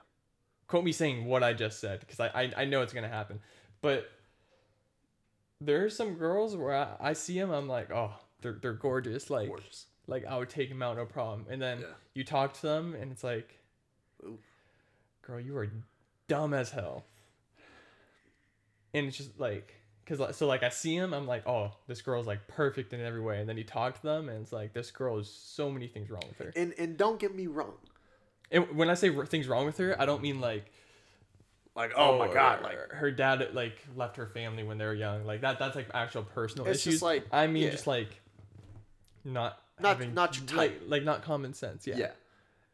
Quote 0.74 0.86
me 0.86 0.92
saying 0.92 1.26
what 1.26 1.44
I 1.44 1.54
just 1.54 1.80
said, 1.80 2.00
because 2.00 2.20
I, 2.20 2.30
I 2.34 2.52
I 2.58 2.66
know 2.66 2.82
it's 2.82 2.94
gonna 2.94 3.08
happen. 3.08 3.40
But 3.82 4.10
there 5.62 5.86
are 5.86 5.90
some 5.92 6.16
girls 6.16 6.56
where 6.56 6.74
I, 6.76 7.10
I 7.10 7.14
see 7.14 7.38
them, 7.38 7.52
I'm 7.52 7.68
like, 7.68 7.92
oh, 7.92 8.10
they're 8.42 8.58
they're 8.60 8.74
gorgeous. 8.74 9.30
Like 9.30 9.50
gorgeous. 9.50 9.86
like 10.08 10.26
I 10.26 10.36
would 10.36 10.50
take 10.50 10.70
them 10.70 10.82
out 10.82 10.98
no 10.98 11.06
problem. 11.06 11.46
And 11.48 11.62
then 11.62 11.82
Yeah. 11.82 11.86
you 12.16 12.24
talk 12.24 12.54
to 12.56 12.62
them, 12.64 12.96
and 12.96 13.12
it's 13.12 13.24
like, 13.24 13.56
Ooh. 14.24 14.40
girl, 15.22 15.40
you 15.40 15.56
are 15.58 15.70
dumb 16.28 16.56
as 16.56 16.72
hell. 16.72 17.06
And 18.96 19.06
it's 19.06 19.18
just 19.18 19.40
like, 19.40 19.76
cause 20.08 20.36
so 20.36 20.48
like 20.48 20.64
I 20.64 20.70
see 20.70 20.96
him, 20.96 21.14
I'm 21.14 21.28
like, 21.28 21.48
oh, 21.48 21.74
this 21.86 22.02
girl's 22.02 22.26
like 22.26 22.48
perfect 22.48 22.94
in 22.94 23.00
every 23.00 23.22
way. 23.22 23.40
And 23.40 23.48
then 23.48 23.58
you 23.60 23.64
talk 23.64 23.94
to 23.98 24.02
them, 24.02 24.28
and 24.28 24.42
it's 24.42 24.52
like, 24.52 24.74
this 24.74 24.90
girl 24.90 25.20
is 25.20 25.30
so 25.30 25.70
many 25.70 25.88
things 25.88 26.10
wrong 26.10 26.24
with 26.28 26.40
her. 26.40 26.52
And 26.56 26.74
and 26.80 26.98
don't 26.98 27.20
get 27.20 27.36
me 27.36 27.46
wrong. 27.46 27.76
And 28.54 28.78
when 28.78 28.90
I 28.90 28.94
say 28.94 29.14
r- 29.14 29.26
things 29.26 29.48
wrong 29.48 29.66
with 29.66 29.78
her, 29.80 30.00
I 30.00 30.06
don't 30.06 30.22
mean 30.22 30.40
like, 30.40 30.72
Like 31.76 31.92
oh, 31.98 32.18
my 32.20 32.32
god, 32.32 32.62
like 32.62 32.78
her- 32.92 33.12
dad 33.12 33.50
like 33.54 33.78
left 33.96 34.16
her 34.18 34.28
family 34.28 34.64
when 34.64 34.78
they 34.78 34.86
were 34.86 34.94
young, 34.94 35.26
like 35.26 35.42
that. 35.42 35.58
That's 35.60 35.76
like 35.76 35.90
actual 35.94 36.24
personal 36.24 36.68
It's 36.68 36.80
issues. 36.82 36.94
just 36.96 37.04
like- 37.04 37.26
I 37.32 37.48
mean, 37.48 37.64
yeah. 37.64 37.70
just 37.72 37.88
like 37.88 38.22
not 39.26 39.60
Not- 39.80 39.98
having, 39.98 40.14
not 40.14 40.38
your 40.38 40.58
like 40.58 40.82
like 40.88 41.04
not 41.04 41.24
common 41.24 41.54
sense. 41.54 41.88
Yeah, 41.88 41.98
yeah. 41.98 42.12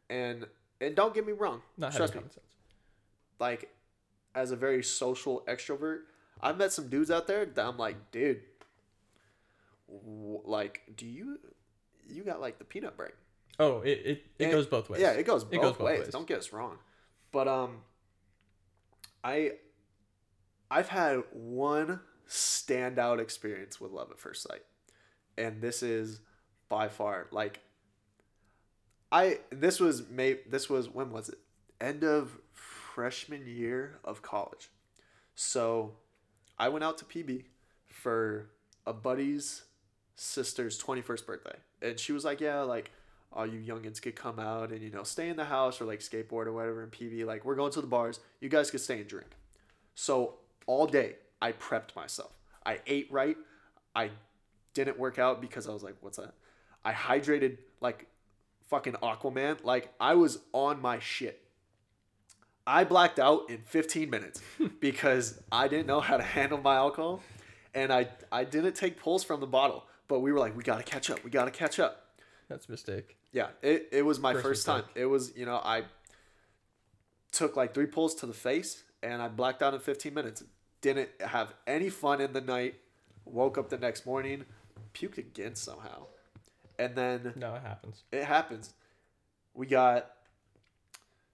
And 0.09 0.45
and 0.81 0.95
don't 0.95 1.13
get 1.13 1.25
me 1.25 1.33
wrong. 1.33 1.61
not 1.77 1.93
Trust 1.93 2.13
me. 2.13 2.19
common 2.19 2.31
sense. 2.31 2.45
Like 3.39 3.69
as 4.35 4.51
a 4.51 4.55
very 4.57 4.83
social 4.83 5.43
extrovert, 5.47 5.99
I've 6.41 6.57
met 6.57 6.71
some 6.73 6.89
dudes 6.89 7.09
out 7.09 7.25
there 7.27 7.45
that 7.45 7.65
I'm 7.65 7.77
like, 7.77 8.11
dude, 8.11 8.41
w- 9.87 10.41
like, 10.45 10.81
do 10.95 11.05
you 11.05 11.39
you 12.07 12.23
got 12.23 12.41
like 12.41 12.57
the 12.59 12.65
peanut 12.65 12.97
brain? 12.97 13.11
Oh, 13.59 13.81
it 13.81 13.89
it, 13.89 14.23
it 14.39 14.43
And- 14.45 14.51
goes 14.53 14.67
both 14.67 14.89
ways. 14.89 15.01
Yeah, 15.01 15.11
it 15.11 15.25
goes 15.25 15.43
both, 15.43 15.53
goes 15.61 15.71
both 15.73 15.79
ways. 15.81 15.99
ways. 16.01 16.09
Don't 16.09 16.27
get 16.27 16.39
us 16.39 16.53
wrong. 16.53 16.77
But 17.31 17.47
um 17.47 17.81
I 19.23 19.53
I've 20.71 20.87
had 20.89 21.23
one 21.33 21.99
standout 22.27 23.19
experience 23.19 23.81
with 23.81 23.91
love 23.91 24.11
at 24.11 24.19
first 24.19 24.43
sight. 24.43 24.61
And 25.37 25.61
this 25.61 25.83
is 25.83 26.21
by 26.69 26.87
far 26.87 27.27
like 27.31 27.59
I 29.11 29.39
this 29.51 29.79
was 29.79 30.07
May 30.09 30.37
this 30.47 30.69
was 30.69 30.89
when 30.89 31.11
was 31.11 31.29
it? 31.29 31.39
End 31.81 32.03
of 32.03 32.37
freshman 32.53 33.45
year 33.47 33.99
of 34.03 34.21
college. 34.21 34.69
So 35.35 35.95
I 36.57 36.69
went 36.69 36.83
out 36.83 36.97
to 36.99 37.05
PB 37.05 37.45
for 37.87 38.49
a 38.85 38.93
buddy's 38.93 39.63
sister's 40.15 40.81
21st 40.81 41.25
birthday. 41.25 41.55
And 41.81 41.99
she 41.99 42.11
was 42.11 42.23
like, 42.25 42.39
Yeah, 42.41 42.61
like 42.61 42.91
all 43.31 43.45
you 43.45 43.59
youngins 43.59 44.01
could 44.01 44.15
come 44.15 44.39
out 44.39 44.71
and, 44.71 44.81
you 44.81 44.89
know, 44.89 45.03
stay 45.03 45.29
in 45.29 45.35
the 45.35 45.45
house 45.45 45.79
or 45.79 45.85
like 45.85 45.99
skateboard 45.99 46.47
or 46.47 46.53
whatever 46.53 46.83
in 46.83 46.89
PB. 46.89 47.25
Like, 47.25 47.45
we're 47.45 47.55
going 47.55 47.71
to 47.73 47.81
the 47.81 47.87
bars. 47.87 48.19
You 48.39 48.49
guys 48.49 48.71
could 48.71 48.81
stay 48.81 48.99
and 48.99 49.07
drink. 49.07 49.27
So 49.95 50.35
all 50.65 50.87
day 50.87 51.15
I 51.41 51.51
prepped 51.51 51.95
myself. 51.95 52.31
I 52.65 52.79
ate 52.87 53.11
right. 53.11 53.37
I 53.95 54.11
didn't 54.73 54.97
work 54.97 55.19
out 55.19 55.41
because 55.41 55.67
I 55.67 55.73
was 55.73 55.83
like, 55.83 55.95
what's 56.01 56.17
that? 56.17 56.33
I 56.83 56.93
hydrated 56.93 57.57
like 57.81 58.07
fucking 58.67 58.93
Aquaman. 58.93 59.63
Like 59.63 59.93
I 59.99 60.15
was 60.15 60.39
on 60.53 60.81
my 60.81 60.99
shit. 60.99 61.43
I 62.65 62.83
blacked 62.83 63.19
out 63.19 63.49
in 63.49 63.61
15 63.63 64.09
minutes 64.09 64.41
because 64.79 65.41
I 65.51 65.67
didn't 65.67 65.87
know 65.87 66.01
how 66.01 66.17
to 66.17 66.23
handle 66.23 66.59
my 66.59 66.75
alcohol 66.75 67.21
and 67.73 67.91
I 67.91 68.07
I 68.31 68.43
didn't 68.43 68.73
take 68.75 68.99
pulls 68.99 69.23
from 69.23 69.39
the 69.39 69.47
bottle. 69.47 69.85
But 70.07 70.19
we 70.19 70.31
were 70.31 70.39
like, 70.39 70.55
we 70.55 70.63
gotta 70.63 70.83
catch 70.83 71.09
up. 71.09 71.23
We 71.23 71.29
gotta 71.29 71.51
catch 71.51 71.79
up. 71.79 72.08
That's 72.49 72.67
a 72.67 72.71
mistake. 72.71 73.17
Yeah, 73.31 73.47
it, 73.61 73.89
it 73.91 74.05
was 74.05 74.19
my 74.19 74.33
First 74.33 74.43
first, 74.43 74.65
time. 74.65 74.83
It 74.95 75.05
was, 75.05 75.35
you 75.37 75.45
know, 75.45 75.61
I 75.63 75.83
took 77.31 77.55
like 77.55 77.73
three 77.73 77.85
pulls 77.85 78.15
to 78.15 78.25
the 78.25 78.33
face 78.33 78.83
and 79.03 79.21
I 79.21 79.27
blacked 79.27 79.61
out 79.61 79.73
in 79.73 79.79
15 79.79 80.13
minutes. 80.13 80.43
Didn't 80.81 81.09
have 81.21 81.53
any 81.67 81.89
fun 81.89 82.21
in 82.21 82.33
the 82.33 82.41
night. 82.41 82.75
Woke 83.25 83.57
up 83.59 83.69
the 83.69 83.77
next 83.77 84.05
morning, 84.05 84.45
puked 84.93 85.19
again 85.19 85.53
somehow. 85.55 86.07
And 86.79 86.95
then 86.95 87.33
No, 87.35 87.53
it 87.55 87.61
happens. 87.61 88.03
it 88.11 88.23
happens. 88.23 88.73
We 89.53 89.67
got, 89.67 90.09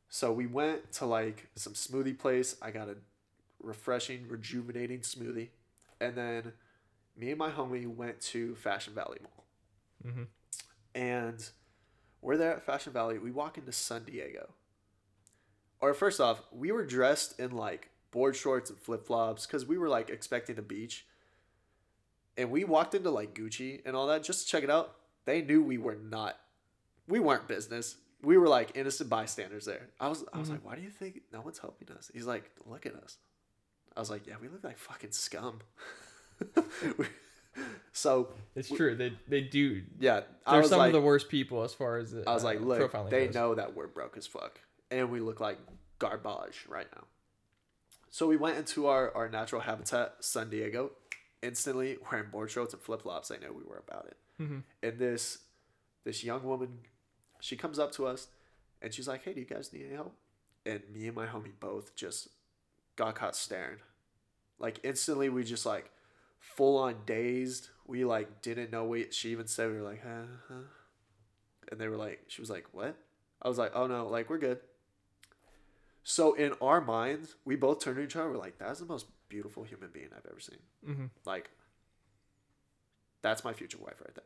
so 0.09 0.33
we 0.33 0.47
went 0.47 0.91
to 0.93 1.05
like 1.05 1.47
some 1.55 1.73
smoothie 1.73 2.17
place. 2.17 2.55
I 2.61 2.71
got 2.71 2.89
a 2.89 2.97
refreshing, 3.61 4.27
rejuvenating 4.27 4.99
smoothie. 4.99 5.49
And 6.01 6.15
then 6.15 6.53
me 7.15 7.29
and 7.29 7.39
my 7.39 7.51
homie 7.51 7.87
went 7.87 8.19
to 8.21 8.55
Fashion 8.55 8.93
Valley 8.93 9.19
Mall 9.23 9.45
hmm 10.13 10.23
and 10.95 11.47
we're 12.21 12.37
there 12.37 12.53
at 12.53 12.65
Fashion 12.65 12.91
Valley. 12.93 13.19
We 13.19 13.29
walk 13.31 13.57
into 13.59 13.71
Sun 13.71 14.05
Diego. 14.05 14.49
Or 15.81 15.93
first 15.93 16.19
off, 16.19 16.41
we 16.51 16.71
were 16.71 16.85
dressed 16.85 17.39
in 17.39 17.51
like 17.51 17.89
board 18.11 18.35
shorts 18.35 18.69
and 18.71 18.79
flip 18.79 19.05
flops 19.05 19.45
because 19.45 19.65
we 19.65 19.77
were 19.77 19.89
like 19.89 20.09
expecting 20.09 20.55
the 20.55 20.61
beach. 20.63 21.05
And 22.37 22.49
we 22.49 22.63
walked 22.63 22.95
into 22.95 23.11
like 23.11 23.35
Gucci 23.35 23.81
and 23.85 23.95
all 23.95 24.07
that 24.07 24.23
just 24.23 24.45
to 24.45 24.47
check 24.51 24.63
it 24.63 24.69
out. 24.71 24.95
They 25.25 25.41
knew 25.41 25.61
we 25.61 25.77
were 25.77 25.95
not, 25.95 26.37
we 27.07 27.19
weren't 27.19 27.47
business. 27.47 27.97
We 28.23 28.37
were 28.37 28.47
like 28.47 28.71
innocent 28.75 29.09
bystanders 29.09 29.65
there. 29.65 29.89
I 29.99 30.07
was, 30.07 30.23
I 30.33 30.39
was 30.39 30.47
Mhm. 30.49 30.53
like, 30.53 30.65
why 30.65 30.75
do 30.75 30.81
you 30.81 30.89
think 30.89 31.21
no 31.31 31.41
one's 31.41 31.59
helping 31.59 31.89
us? 31.95 32.09
He's 32.13 32.25
like, 32.25 32.49
look 32.65 32.85
at 32.85 32.95
us. 32.95 33.17
I 33.95 33.99
was 33.99 34.09
like, 34.09 34.25
yeah, 34.27 34.35
we 34.41 34.47
look 34.47 34.63
like 34.63 34.77
fucking 34.77 35.11
scum. 35.11 35.59
So 37.93 38.29
It's 38.55 38.69
true. 38.69 38.95
They 38.95 39.13
they 39.27 39.41
do. 39.41 39.83
yeah, 39.99 40.21
They're 40.49 40.63
some 40.63 40.79
like, 40.79 40.87
of 40.87 40.93
the 40.93 41.01
worst 41.01 41.29
people 41.29 41.63
as 41.63 41.73
far 41.73 41.97
as 41.97 42.13
I 42.27 42.33
was 42.33 42.43
uh, 42.43 42.47
like, 42.47 42.59
look, 42.61 43.09
they 43.09 43.25
goes. 43.27 43.35
know 43.35 43.55
that 43.55 43.75
we're 43.75 43.87
broke 43.87 44.17
as 44.17 44.27
fuck, 44.27 44.59
and 44.91 45.09
we 45.09 45.19
look 45.19 45.39
like 45.39 45.57
garbage 45.99 46.65
right 46.67 46.87
now. 46.95 47.03
So 48.09 48.27
we 48.27 48.37
went 48.37 48.57
into 48.57 48.87
our, 48.87 49.13
our 49.15 49.27
natural 49.29 49.61
habitat, 49.61 50.15
Sun 50.21 50.49
Diego, 50.49 50.91
instantly 51.41 51.97
wearing 52.11 52.29
board 52.29 52.49
shorts 52.51 52.73
and 52.73 52.81
flip 52.81 53.01
flops. 53.01 53.27
They 53.29 53.37
knew 53.37 53.51
we 53.53 53.63
were 53.63 53.83
about 53.87 54.07
it. 54.07 54.17
Mhm. 54.41 54.63
And 54.83 54.99
this 54.99 55.39
this 56.03 56.23
young 56.23 56.43
woman, 56.43 56.79
she 57.39 57.55
comes 57.55 57.79
up 57.79 57.91
to 57.93 58.05
us, 58.07 58.27
and 58.81 58.93
she's 58.93 59.07
like, 59.07 59.23
"Hey, 59.23 59.33
do 59.33 59.39
you 59.39 59.45
guys 59.45 59.71
need 59.73 59.85
any 59.85 59.95
help?" 59.95 60.15
And 60.65 60.81
me 60.93 61.07
and 61.07 61.15
my 61.15 61.27
homie 61.27 61.51
both 61.59 61.95
just 61.95 62.27
got 62.95 63.15
caught 63.15 63.35
staring. 63.35 63.79
Like 64.59 64.79
instantly, 64.83 65.29
we 65.29 65.43
just 65.43 65.65
like 65.65 65.91
full 66.55 66.77
on 66.77 66.95
dazed. 67.05 67.69
We 67.87 68.05
like 68.05 68.41
didn't 68.41 68.71
know 68.71 68.83
what 68.85 69.13
she 69.13 69.31
even 69.31 69.47
said. 69.47 69.71
We 69.71 69.77
were 69.77 69.83
like, 69.83 70.03
huh, 70.03 70.25
huh. 70.47 70.67
And 71.71 71.79
they 71.79 71.87
were 71.87 71.97
like, 71.97 72.23
she 72.27 72.41
was 72.41 72.49
like, 72.49 72.65
what? 72.71 72.95
I 73.41 73.49
was 73.49 73.57
like, 73.57 73.71
oh 73.75 73.87
no, 73.87 74.07
like 74.07 74.29
we're 74.29 74.37
good. 74.37 74.59
So 76.03 76.33
in 76.33 76.53
our 76.61 76.81
minds, 76.81 77.35
we 77.45 77.55
both 77.55 77.79
turned 77.83 77.97
to 77.97 78.03
each 78.03 78.15
other. 78.15 78.29
We're 78.29 78.37
like, 78.37 78.59
that's 78.59 78.79
the 78.79 78.85
most 78.85 79.07
beautiful 79.27 79.63
human 79.63 79.89
being 79.91 80.09
I've 80.15 80.25
ever 80.29 80.39
seen. 80.39 80.59
Mhm. 80.87 81.09
Like, 81.25 81.49
that's 83.23 83.43
my 83.43 83.53
future 83.53 83.79
wife 83.79 83.99
right 83.99 84.13
there. 84.13 84.23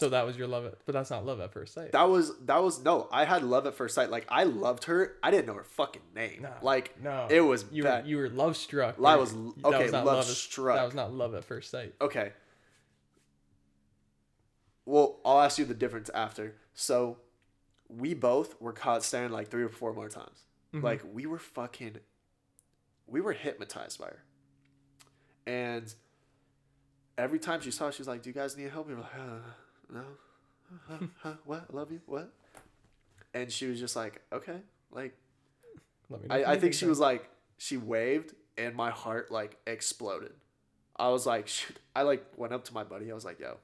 So 0.00 0.08
that 0.08 0.24
was 0.26 0.36
your 0.36 0.48
love, 0.48 0.64
at, 0.66 0.74
but 0.86 0.92
that's 0.94 1.10
not 1.10 1.24
love 1.26 1.40
at 1.40 1.52
first 1.52 1.74
sight. 1.74 1.92
That 1.92 2.08
was 2.08 2.32
that 2.46 2.62
was 2.62 2.82
no. 2.82 3.06
I 3.12 3.24
had 3.26 3.42
love 3.44 3.66
at 3.66 3.74
first 3.74 3.94
sight. 3.94 4.10
Like 4.10 4.26
I 4.30 4.44
loved 4.44 4.84
her. 4.84 5.16
I 5.22 5.30
didn't 5.30 5.46
know 5.46 5.54
her 5.54 5.62
fucking 5.62 6.02
name. 6.14 6.40
No, 6.42 6.52
like 6.62 7.00
no, 7.02 7.26
it 7.30 7.42
was 7.42 7.66
you 7.70 7.82
bad. 7.82 8.04
were 8.04 8.08
you 8.10 8.16
were 8.16 8.28
love 8.30 8.56
struck. 8.56 8.96
I 9.04 9.16
was- 9.16 9.34
okay, 9.62 9.88
not 9.90 10.04
love 10.06 10.20
at- 10.20 10.24
struck. 10.24 10.76
That 10.76 10.84
was 10.86 10.94
not 10.94 11.12
love 11.12 11.34
at 11.34 11.44
first 11.44 11.70
sight. 11.70 11.94
Okay. 12.00 12.32
Well, 14.86 15.20
I'll 15.24 15.40
ask 15.40 15.58
you 15.58 15.64
the 15.64 15.74
difference 15.74 16.08
after. 16.10 16.56
So, 16.74 17.18
we 17.88 18.14
both 18.14 18.60
were 18.60 18.72
caught 18.72 19.02
staring 19.04 19.30
like 19.30 19.48
three 19.48 19.62
or 19.62 19.68
four 19.68 19.92
more 19.92 20.08
times. 20.08 20.44
Mhm. 20.74 20.82
Like 20.82 21.02
we 21.12 21.26
were 21.26 21.38
fucking, 21.38 21.96
we 23.06 23.20
were 23.20 23.32
hypnotized 23.32 23.98
by 24.00 24.06
her. 24.06 24.22
And 25.46 25.92
every 27.18 27.38
time 27.38 27.60
she 27.60 27.70
saw, 27.70 27.88
us, 27.88 27.96
she 27.96 28.00
was 28.00 28.08
like, 28.08 28.22
"Do 28.22 28.30
you 28.30 28.34
guys 28.34 28.56
need 28.56 28.70
help?" 28.70 28.86
We 28.88 28.94
were 28.94 29.00
like, 29.02 29.14
uh, 29.14 29.40
"No, 29.92 30.02
huh, 30.88 31.06
huh, 31.22 31.32
what? 31.44 31.66
I 31.72 31.76
love 31.76 31.90
you, 31.92 32.00
what?" 32.06 32.32
And 33.34 33.50
she 33.50 33.66
was 33.66 33.78
just 33.78 33.96
like, 33.96 34.22
"Okay." 34.32 34.60
Like 34.92 35.16
Let 36.08 36.22
me 36.22 36.28
I, 36.30 36.52
I 36.52 36.58
think 36.58 36.74
she 36.74 36.86
was 36.86 36.98
like 36.98 37.28
she 37.58 37.76
waved 37.76 38.34
and 38.58 38.74
my 38.74 38.90
heart 38.90 39.30
like 39.30 39.56
exploded. 39.66 40.32
I 40.96 41.08
was 41.08 41.26
like, 41.26 41.48
shoot. 41.48 41.78
I 41.94 42.02
like 42.02 42.24
went 42.36 42.52
up 42.52 42.64
to 42.64 42.74
my 42.74 42.84
buddy. 42.84 43.10
I 43.10 43.14
was 43.14 43.24
like, 43.24 43.38
yo, 43.40 43.56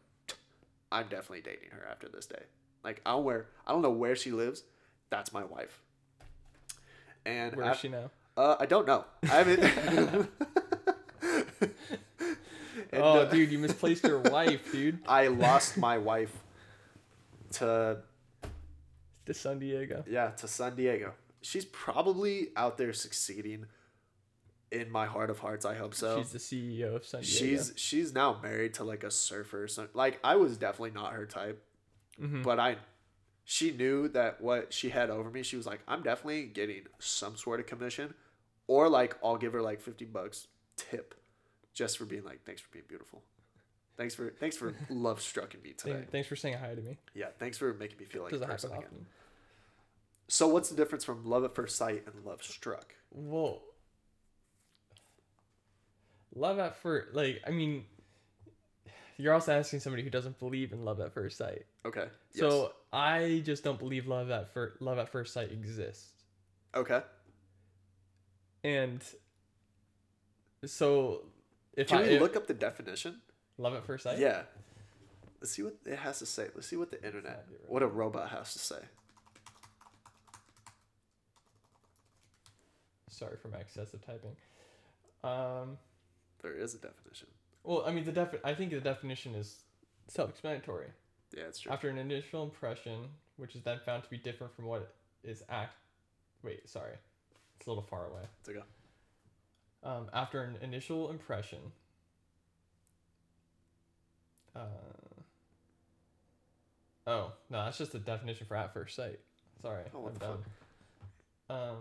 I'm 0.93 1.05
definitely 1.09 1.43
dating 1.43 1.71
her 1.73 1.87
after 1.91 2.09
this 2.09 2.27
day. 2.27 2.43
Like 2.85 3.01
I 3.05 3.11
don't 3.13 3.25
where 3.25 3.47
I 3.67 3.73
don't 3.73 3.83
know 3.83 3.91
where 3.91 4.15
she 4.17 4.31
lives. 4.31 4.63
That's 5.11 5.33
my 5.33 5.45
wife. 5.45 5.83
And 7.25 7.57
Where 7.57 7.67
is 7.67 7.73
af- 7.73 7.81
she 7.81 7.89
now? 7.89 8.11
uh, 8.37 8.57
I 8.61 8.67
don't 8.67 8.87
know. 8.87 9.05
I 9.25 9.27
haven't. 9.27 10.31
And, 12.97 13.05
oh, 13.05 13.21
uh, 13.21 13.25
dude, 13.31 13.51
you 13.53 13.59
misplaced 13.59 14.05
your 14.05 14.19
wife, 14.37 14.73
dude. 14.73 14.99
I 15.07 15.29
lost 15.29 15.77
my 15.77 15.99
wife 15.99 16.35
to 17.53 17.99
to 19.27 19.35
San 19.35 19.59
Diego. 19.59 20.05
Yeah, 20.09 20.31
to 20.31 20.49
San 20.49 20.77
Diego. 20.77 21.13
She's 21.43 21.65
probably 21.65 22.49
out 22.57 22.79
there 22.79 22.93
succeeding. 22.93 23.67
In 24.73 24.91
my 24.91 25.07
heart 25.07 25.31
of 25.31 25.39
hearts, 25.39 25.65
I 25.65 25.75
hope 25.77 25.95
so. 25.95 26.19
She's 26.21 26.33
the 26.33 26.39
CEO 26.41 26.97
of 26.97 27.05
San 27.07 27.21
Diego. 27.21 27.39
she's 27.39 27.73
she's 27.77 28.13
now 28.13 28.41
married 28.43 28.75
to 28.75 28.85
like 28.85 29.05
a 29.05 29.13
surfer 29.13 29.69
So. 29.69 29.87
Like 29.95 30.19
I 30.25 30.35
was 30.35 30.57
definitely 30.57 30.91
not 30.91 31.13
her 31.13 31.25
type, 31.25 31.63
Mhm. 32.21 32.43
but 32.43 32.59
I 32.59 32.77
she 33.45 33.71
knew 33.71 34.09
that 34.09 34.41
what 34.41 34.73
she 34.73 34.89
had 34.91 35.09
over 35.09 35.31
me, 35.31 35.45
she 35.45 35.57
was 35.57 35.67
like, 35.67 35.81
I'm 35.87 36.03
definitely 36.03 36.47
getting 36.47 36.83
some 36.99 37.37
sort 37.37 37.61
of 37.61 37.67
commission. 37.67 38.15
Or 38.67 38.89
like 38.89 39.17
I'll 39.23 39.37
give 39.37 39.53
her 39.53 39.63
like 39.63 39.81
fifty 39.81 40.05
bucks 40.05 40.49
tip 40.77 41.15
just 41.77 41.99
for 41.99 42.07
being 42.07 42.25
like, 42.25 42.43
Thanks 42.45 42.61
for 42.61 42.69
being 42.73 42.87
beautiful. 42.89 43.23
Thanks 43.97 44.15
for 44.15 44.31
thanks 44.41 44.57
for 44.57 44.75
love 44.91 45.21
strucking 45.21 45.63
me 45.63 45.73
today. 45.73 46.05
Thanks 46.11 46.27
for 46.29 46.37
saying 46.37 46.57
hi 46.59 46.75
to 46.75 46.83
me. 46.83 46.99
Yeah, 47.15 47.29
thanks 47.39 47.57
for 47.57 47.73
making 47.73 47.99
me 47.99 48.05
feel 48.07 48.25
like 48.25 48.33
a 48.33 48.39
person 48.39 48.71
happen 48.71 48.87
again. 48.89 49.07
So 50.29 50.49
what's 50.49 50.69
the 50.69 50.77
difference 50.77 51.05
from 51.05 51.25
love 51.25 51.45
at 51.45 51.55
first 51.55 51.77
sight 51.77 52.05
and 52.07 52.25
love 52.25 52.43
struck? 52.43 52.95
Well, 53.11 53.63
love 56.35 56.59
at 56.59 56.77
first, 56.77 57.15
like 57.15 57.41
I 57.47 57.51
mean, 57.51 57.85
you're 59.17 59.33
also 59.33 59.53
asking 59.53 59.81
somebody 59.81 60.03
who 60.03 60.11
doesn't 60.11 60.39
believe 60.39 60.73
in 60.73 60.85
love 60.85 61.01
at 61.01 61.15
first 61.15 61.39
sight. 61.39 61.65
Okay. 61.87 62.07
So 62.35 62.73
I 62.93 63.43
just 63.47 63.65
don't 63.65 63.79
believe 63.79 64.07
love 64.07 64.31
at 64.31 64.53
first 64.53 64.83
love 64.83 64.99
at 64.99 65.09
first 65.09 65.33
sight 65.33 65.53
exists. 65.53 66.09
Okay. 66.75 67.01
And 68.63 69.03
so 70.67 71.23
if 71.77 71.89
Can 71.89 71.99
I 71.99 72.09
we 72.09 72.19
look 72.19 72.37
up 72.37 72.47
the 72.47 72.55
definition? 72.55 73.21
love 73.59 73.75
at 73.75 73.85
first 73.85 74.05
sight, 74.05 74.19
Yeah. 74.19 74.43
Let's 75.41 75.53
see 75.53 75.63
what 75.63 75.77
it 75.85 75.99
has 75.99 76.19
to 76.21 76.27
say. 76.27 76.49
Let's 76.55 76.67
see 76.67 76.77
what 76.77 76.91
the 76.91 77.03
internet, 77.05 77.47
what 77.69 77.83
a 77.83 77.87
robot 77.87 78.31
has 78.31 78.53
to 78.55 78.59
say. 78.59 78.81
Sorry 83.11 83.37
for 83.41 83.49
my 83.49 83.59
excessive 83.59 84.01
typing. 84.05 84.37
Um, 85.25 85.79
There 86.43 86.53
is 86.53 86.75
a 86.75 86.79
definition. 86.79 87.29
well, 87.65 87.85
I 87.87 87.93
mean 87.93 88.05
the 88.05 88.13
defi- 88.13 88.41
I 88.45 88.55
think 88.55 88.71
the 88.73 88.81
definition 88.81 89.35
is 89.35 89.63
self-explanatory. 90.09 90.89
Yeah, 91.33 91.45
it's 91.45 91.61
true. 91.61 91.73
After 91.73 91.89
an 91.89 91.99
initial 91.99 92.43
impression, 92.45 93.09
which 93.37 93.55
is 93.57 93.63
then 93.63 93.79
found 93.85 94.05
to 94.05 94.11
be 94.11 94.19
different 94.19 94.55
from 94.55 94.67
what 94.67 94.95
is 95.25 95.43
act. 95.49 95.75
Wait, 96.43 96.69
sorry, 96.69 96.95
it's 97.59 97.67
a 97.67 97.71
little 97.71 97.83
far 97.83 98.07
away. 98.07 98.23
It's 98.41 98.49
okay. 98.49 98.61
Um, 99.83 100.09
after 100.13 100.43
an 100.43 100.57
initial 100.63 101.11
impression. 101.11 101.59
Uh, 104.55 104.61
oh 107.07 107.33
no, 107.51 107.65
that's 107.65 107.79
just 107.79 107.95
a 107.95 107.99
definition 107.99 108.47
for 108.47 108.57
at 108.57 108.73
first 108.73 108.97
sight. 108.97 109.21
Sorry, 109.63 109.85
Oh, 109.95 110.07
I'm 110.07 110.15
the 110.15 110.19
dumb. 110.21 110.45
Um, 111.49 111.77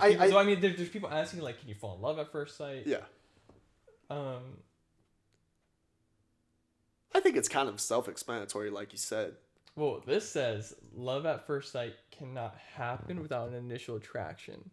I- 0.00 0.08
people, 0.10 0.22
I- 0.22 0.30
so 0.30 0.38
I 0.38 0.44
mean, 0.44 0.60
there, 0.60 0.72
there's 0.72 0.88
people 0.90 1.10
asking 1.10 1.40
like, 1.40 1.58
can 1.60 1.68
you 1.68 1.74
fall 1.74 1.96
in 1.96 2.02
love 2.02 2.18
at 2.18 2.30
first 2.30 2.56
sight? 2.56 2.86
Yeah. 2.86 3.04
Um, 4.10 4.58
I 7.14 7.20
think 7.20 7.36
it's 7.36 7.48
kind 7.48 7.68
of 7.68 7.80
self-explanatory, 7.80 8.70
like 8.70 8.92
you 8.92 8.98
said. 8.98 9.34
well, 9.76 10.02
this 10.06 10.28
says 10.28 10.74
love 10.94 11.24
at 11.26 11.46
first 11.46 11.72
sight 11.72 11.94
cannot 12.10 12.56
happen 12.76 13.20
without 13.22 13.48
an 13.48 13.54
initial 13.54 13.96
attraction. 13.96 14.70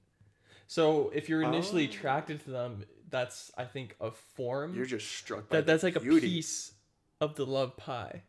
So 0.67 1.09
if 1.13 1.29
you're 1.29 1.43
initially 1.43 1.85
Oh. 1.87 1.89
attracted 1.89 2.43
to 2.45 2.49
them, 2.51 2.85
that's 3.09 3.51
I 3.57 3.65
think 3.65 3.95
a 4.01 4.11
form. 4.11 4.75
You're 4.75 4.85
just 4.85 5.11
struck 5.11 5.49
by 5.49 5.57
that 5.57 5.65
that's 5.65 5.83
like 5.83 5.95
a 5.95 5.99
piece 5.99 6.73
of 7.21 7.35
the 7.35 7.45
love 7.45 7.77
pie. 7.77 8.23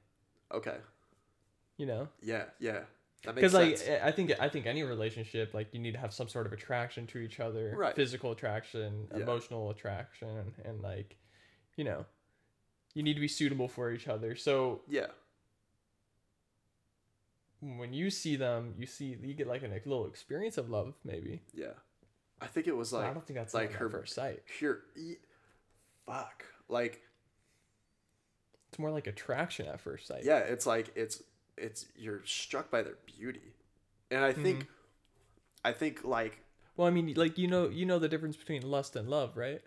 Okay. 0.53 0.77
You 1.77 1.87
know. 1.87 2.09
Yeah, 2.23 2.45
yeah. 2.61 2.85
That 3.25 3.35
makes 3.35 3.51
sense. 3.53 3.81
because 3.81 3.89
like. 3.89 4.03
I 4.03 4.11
think 4.13 4.33
I 4.39 4.49
think 4.49 4.67
any 4.67 4.83
relationship 4.83 5.55
like 5.55 5.73
you 5.73 5.81
need 5.81 5.93
to 5.93 5.99
have 5.99 6.13
some 6.13 6.29
sort 6.29 6.47
of 6.47 6.53
attraction 6.53 7.07
to 7.09 7.19
each 7.19 7.41
other, 7.41 7.75
Right. 7.77 7.95
physical 7.97 8.33
attraction, 8.33 9.09
Yeah. 9.11 9.23
emotional 9.23 9.71
attraction, 9.71 10.55
and 10.65 10.81
like, 10.83 11.17
you 11.77 11.85
know, 11.85 12.05
you 12.95 13.03
need 13.03 13.15
to 13.15 13.21
be 13.21 13.29
suitable 13.29 13.69
for 13.69 13.91
each 13.91 14.09
other. 14.09 14.37
So 14.37 14.83
yeah. 14.87 15.07
when 17.61 17.93
you 17.93 18.11
see 18.11 18.37
them, 18.37 18.75
you 18.79 18.87
see 18.87 19.17
you 19.21 19.35
get 19.35 19.47
like 19.47 19.63
a 19.63 19.69
little 19.69 20.07
experience 20.07 20.59
of 20.59 20.71
love, 20.71 20.95
maybe. 21.05 21.43
Yeah. 21.55 21.73
I 22.41 22.47
think 22.47 22.67
it 22.67 22.77
was 22.77 22.93
like 22.93 23.07
I 23.07 23.13
don't 23.15 23.27
think 23.27 23.39
that's 23.39 23.55
like 23.55 23.73
her 23.75 23.89
first 23.89 24.15
sight. 24.15 24.43
pure 24.59 24.81
e- 24.97 25.17
fuck. 26.07 26.45
Like 26.69 27.01
It's 28.71 28.79
more 28.79 28.91
like 28.91 29.07
attraction 29.07 29.67
at 29.67 29.81
first 29.81 30.07
sight. 30.07 30.25
yeah, 30.25 30.39
it's 30.39 30.67
like 30.67 30.91
it's 30.95 31.23
it's 31.57 31.87
you're 31.97 32.23
struck 32.25 32.71
by 32.71 32.83
their 32.83 32.99
beauty. 33.07 33.55
And 34.11 34.23
I 34.25 34.33
think 34.33 34.61
Mm-hmm. 34.61 34.71
I 35.65 35.73
think 35.73 36.05
like 36.05 36.39
Well, 36.77 36.87
I 36.87 36.91
mean, 36.91 37.15
like 37.17 37.39
you 37.39 37.49
know, 37.49 37.69
you 37.69 37.87
know 37.87 37.99
the 37.99 38.09
difference 38.09 38.37
between 38.37 38.63
lust 38.63 38.97
and 38.97 39.09
love, 39.09 39.37
right? 39.37 39.63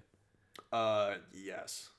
uh 0.72 1.16
yes. 1.34 1.90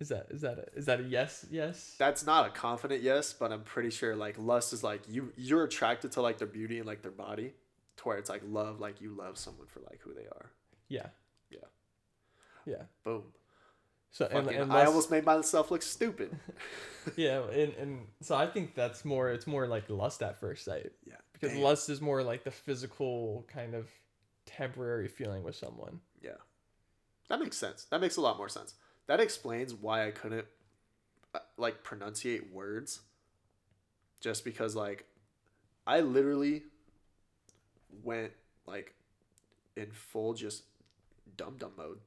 Is 0.00 0.08
that 0.08 0.26
is 0.30 0.40
that 0.40 0.58
a, 0.58 0.78
is 0.78 0.86
that 0.86 1.00
a 1.00 1.02
yes? 1.02 1.44
Yes. 1.50 1.94
That's 1.98 2.24
not 2.24 2.46
a 2.46 2.50
confident 2.50 3.02
yes, 3.02 3.34
but 3.34 3.52
I'm 3.52 3.62
pretty 3.62 3.90
sure 3.90 4.16
like 4.16 4.36
lust 4.38 4.72
is 4.72 4.82
like 4.82 5.02
you 5.06 5.32
you're 5.36 5.62
attracted 5.64 6.12
to 6.12 6.22
like 6.22 6.38
their 6.38 6.48
beauty 6.48 6.78
and 6.78 6.86
like 6.86 7.02
their 7.02 7.10
body, 7.12 7.52
to 7.98 8.04
where 8.04 8.16
it's 8.16 8.30
like 8.30 8.42
love 8.46 8.80
like 8.80 9.02
you 9.02 9.14
love 9.14 9.36
someone 9.36 9.66
for 9.66 9.80
like 9.80 10.00
who 10.02 10.14
they 10.14 10.22
are. 10.26 10.50
yeah. 10.88 11.08
Yeah. 11.50 11.58
Yeah. 12.64 12.82
Boom. 13.04 13.24
So 14.12 14.24
and, 14.26 14.44
Fucking- 14.46 14.60
and 14.60 14.72
I 14.72 14.76
lust- 14.76 14.88
almost 14.88 15.10
made 15.10 15.24
myself 15.24 15.70
look 15.70 15.82
stupid. 15.82 16.36
yeah, 17.16 17.42
and, 17.52 17.72
and 17.74 18.06
so 18.22 18.34
I 18.34 18.46
think 18.46 18.74
that's 18.74 19.04
more 19.04 19.30
it's 19.30 19.46
more 19.46 19.66
like 19.66 19.88
lust 19.90 20.22
at 20.22 20.40
first 20.40 20.64
sight 20.64 20.92
yeah. 21.06 21.14
because 21.32 21.52
Damn. 21.52 21.62
lust 21.62 21.90
is 21.90 22.00
more 22.00 22.22
like 22.22 22.42
the 22.42 22.50
physical 22.50 23.46
kind 23.52 23.74
of 23.74 23.88
temporary 24.46 25.08
feeling 25.08 25.42
with 25.44 25.54
someone. 25.56 26.00
Yeah. 26.22 26.40
That 27.28 27.38
makes 27.38 27.56
sense. 27.56 27.86
That 27.90 28.00
makes 28.00 28.16
a 28.16 28.20
lot 28.20 28.36
more 28.36 28.48
sense. 28.48 28.74
That 29.10 29.18
explains 29.18 29.74
why 29.74 30.06
I 30.06 30.12
couldn't 30.12 30.46
uh, 31.34 31.40
like 31.56 31.82
pronunciate 31.82 32.52
words 32.52 33.00
just 34.20 34.44
because 34.44 34.76
like 34.76 35.04
I 35.84 35.98
literally 35.98 36.62
went 38.04 38.30
like 38.66 38.94
in 39.76 39.90
full 39.90 40.34
just 40.34 40.62
dumb 41.36 41.56
dumb 41.58 41.72
mode. 41.76 41.98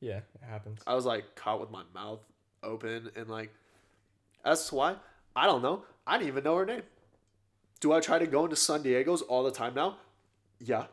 Yeah, 0.00 0.22
it 0.34 0.44
happens. 0.44 0.80
I 0.88 0.96
was 0.96 1.06
like 1.06 1.36
caught 1.36 1.60
with 1.60 1.70
my 1.70 1.84
mouth 1.94 2.18
open 2.64 3.12
and 3.14 3.28
like 3.28 3.54
as 4.44 4.68
to 4.70 4.74
why, 4.74 4.96
I 5.36 5.46
don't 5.46 5.62
know. 5.62 5.84
I 6.04 6.18
didn't 6.18 6.30
even 6.30 6.42
know 6.42 6.56
her 6.56 6.66
name. 6.66 6.82
Do 7.78 7.92
I 7.92 8.00
try 8.00 8.18
to 8.18 8.26
go 8.26 8.42
into 8.42 8.56
Sun 8.56 8.82
Diego's 8.82 9.22
all 9.22 9.44
the 9.44 9.52
time 9.52 9.74
now? 9.74 9.98
Yeah. 10.58 10.86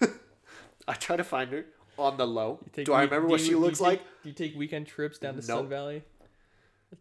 I 0.88 0.94
try 0.94 1.18
to 1.18 1.24
find 1.24 1.52
her 1.52 1.66
on 2.00 2.16
the 2.16 2.26
low. 2.26 2.58
Take 2.72 2.86
Do 2.86 2.92
I 2.94 3.02
remember 3.02 3.28
what 3.28 3.40
you- 3.40 3.46
she 3.46 3.52
do 3.52 3.58
looks 3.58 3.78
take- 3.78 3.86
like? 3.86 4.02
Do 4.22 4.28
you 4.28 4.34
take 4.34 4.56
weekend 4.56 4.86
trips 4.86 5.18
down 5.18 5.34
to 5.34 5.40
Nope. 5.40 5.46
Sun 5.46 5.68
Valley? 5.68 6.02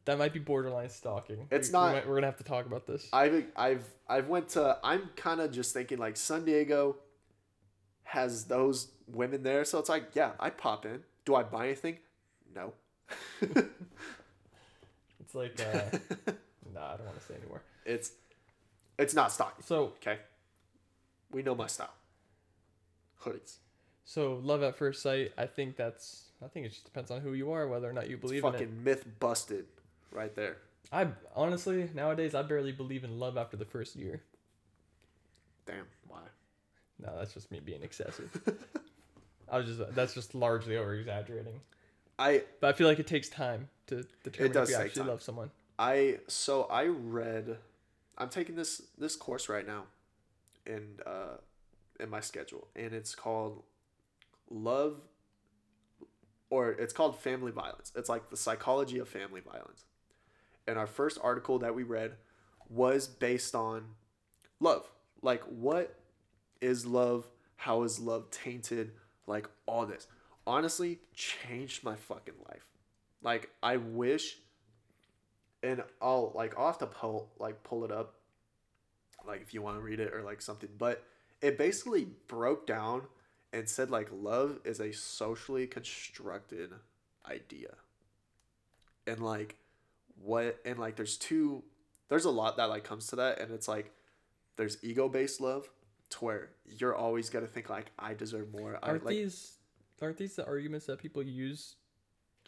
That 0.06 0.18
might 0.20 0.34
be 0.34 0.40
borderline 0.40 0.90
stalking. 0.90 1.48
It's 1.50 1.70
We- 1.70 1.74
not- 1.74 1.88
We 1.88 1.94
might, 2.00 2.08
we're 2.08 2.16
gonna 2.16 2.28
have 2.28 2.38
to 2.38 2.44
talk 2.44 2.66
about 2.66 2.86
this. 2.86 3.08
I've 3.12 3.46
I've 3.56 3.86
I've 4.08 4.28
went 4.28 4.50
to 4.50 4.78
I'm 4.84 5.10
kind 5.16 5.42
of 5.42 5.52
just 5.52 5.74
thinking 5.74 5.98
like 5.98 6.16
Sun 6.18 6.46
Diego 6.46 6.98
has 8.04 8.46
those 8.46 8.92
women 9.08 9.44
there, 9.44 9.66
so 9.66 9.80
it's 9.80 9.90
like 9.90 10.16
yeah, 10.16 10.34
I 10.40 10.50
pop 10.52 10.86
in. 10.86 11.04
Do 11.26 11.36
I 11.36 11.44
buy 11.44 11.68
anything? 11.68 11.98
No. 12.56 12.74
It's 15.22 15.36
like, 15.36 15.60
uh, 15.60 15.98
nah, 16.74 16.94
I 16.94 16.98
don't 16.98 17.06
want 17.06 17.20
to 17.20 17.26
say 17.26 17.36
anymore. 17.36 17.62
it's 17.86 18.12
it's 18.98 19.14
not 19.14 19.32
stocking. 19.32 19.64
So, 19.64 19.84
Okay. 20.02 20.18
We 21.32 21.44
know 21.44 21.54
my 21.54 21.68
style. 21.68 21.94
Hoodies. 23.24 23.58
So 24.10 24.40
love 24.44 24.64
at 24.64 24.76
first 24.76 25.04
sight. 25.04 25.34
I 25.38 25.46
think 25.46 25.76
that's. 25.76 26.24
I 26.44 26.48
think 26.48 26.66
it 26.66 26.70
just 26.70 26.84
depends 26.86 27.12
on 27.12 27.22
who 27.22 27.34
you 27.34 27.52
are, 27.52 27.68
whether 27.68 27.88
or 27.88 27.94
not 27.94 28.10
you 28.10 28.16
It's 28.16 28.22
believe 28.22 28.44
in 28.44 28.50
it. 28.50 28.52
fucking 28.54 28.84
myth 28.84 29.06
busted 29.20 29.66
right 30.12 30.34
there. 30.36 30.58
I 30.92 31.10
honestly 31.36 31.88
nowadays 31.94 32.34
I 32.34 32.42
barely 32.42 32.72
believe 32.72 33.04
in 33.04 33.20
love 33.20 33.38
after 33.38 33.56
the 33.56 33.66
first 33.66 33.96
year. 33.96 34.24
Damn. 35.68 35.86
Why? 36.08 36.22
No, 36.98 37.16
that's 37.20 37.36
just 37.36 37.52
me 37.52 37.60
being 37.60 37.84
excessive. 37.84 38.30
I 39.52 39.58
was 39.60 39.68
just 39.68 39.94
that's 39.94 40.16
just 40.16 40.34
largely 40.34 40.76
over 40.78 40.96
exaggerating. 40.96 41.60
I 42.18 42.44
But 42.62 42.70
I 42.70 42.74
feel 42.74 42.88
like 42.88 42.98
it 43.00 43.06
takes 43.08 43.30
time 43.30 43.70
to 43.88 44.06
determine 44.24 44.58
if 44.58 44.70
you 44.70 44.76
actually 44.76 45.02
time. 45.02 45.08
love 45.08 45.22
someone. 45.22 45.52
I 45.78 46.18
so 46.28 46.64
I 46.64 46.86
read 46.88 47.58
I'm 48.18 48.30
taking 48.30 48.56
this 48.56 48.82
this 48.98 49.16
course 49.16 49.50
right 49.50 49.68
now 49.68 49.84
in 50.66 50.98
uh 51.06 51.38
in 52.00 52.10
my 52.10 52.22
schedule 52.22 52.68
and 52.76 52.94
it's 52.94 53.14
called 53.14 53.62
love 54.50 55.02
or 56.50 56.72
it's 56.72 56.94
called 56.94 57.20
family 57.20 57.52
violence. 57.52 57.92
It's 57.96 58.10
like 58.10 58.30
the 58.30 58.38
psychology 58.38 59.00
of 59.00 59.08
family 59.08 59.42
violence. 59.42 59.86
And 60.68 60.78
our 60.78 60.88
first 60.88 61.20
article 61.22 61.60
that 61.60 61.76
we 61.76 61.84
read 61.84 62.14
was 62.70 63.08
based 63.08 63.56
on 63.56 63.84
love. 64.60 64.86
Like 65.22 65.42
what 65.44 65.96
is 66.62 66.86
love? 66.86 67.28
How 67.56 67.84
is 67.84 68.00
love 68.00 68.32
tainted? 68.32 68.92
Like 69.28 69.48
all 69.66 69.86
this. 69.86 70.08
Honestly, 70.48 71.00
changed 71.14 71.84
my 71.84 71.96
fucking 71.96 72.36
life. 72.48 72.66
Like 73.22 73.50
I 73.62 73.78
wish 73.78 74.38
and 75.62 75.84
I'll 76.02 76.32
like 76.36 76.58
I'll 76.58 76.68
have 76.68 76.78
to 76.80 76.88
pull 76.88 77.32
like 77.38 77.64
pull 77.64 77.84
it 77.84 77.92
up, 77.92 78.16
like 79.28 79.42
if 79.42 79.54
you 79.54 79.62
want 79.62 79.78
to 79.78 79.82
read 79.82 80.00
it 80.00 80.14
or 80.14 80.24
like 80.24 80.42
something. 80.42 80.70
But 80.78 81.04
it 81.42 81.58
basically 81.58 82.08
broke 82.28 82.66
down 82.66 83.04
and 83.52 83.68
said 83.68 83.90
like 83.90 84.10
love 84.12 84.60
is 84.64 84.80
a 84.80 84.92
socially 84.92 85.68
constructed 85.68 86.72
idea, 87.30 87.76
and 89.08 89.20
like 89.20 89.58
what 90.22 90.60
and 90.66 90.78
like 90.78 90.96
there's 90.96 91.18
two 91.18 91.64
there's 92.10 92.26
a 92.26 92.30
lot 92.30 92.58
that 92.58 92.70
like 92.70 92.84
comes 92.84 93.08
to 93.08 93.16
that 93.16 93.40
and 93.40 93.52
it's 93.52 93.68
like 93.68 93.92
there's 94.58 94.78
ego 94.84 95.08
based 95.08 95.40
love 95.40 95.70
to 96.10 96.26
where 96.26 96.50
you're 96.66 96.96
always 96.96 97.30
gonna 97.30 97.48
think 97.48 97.70
like 97.70 97.92
I 97.98 98.14
deserve 98.14 98.52
more. 98.52 98.78
I 98.84 98.90
Aren't 98.90 99.06
like 99.06 99.16
these 99.16 99.58
aren't 100.02 100.18
these 100.18 100.36
the 100.36 100.46
arguments 100.46 100.86
that 100.88 101.00
people 101.00 101.24
use 101.24 101.76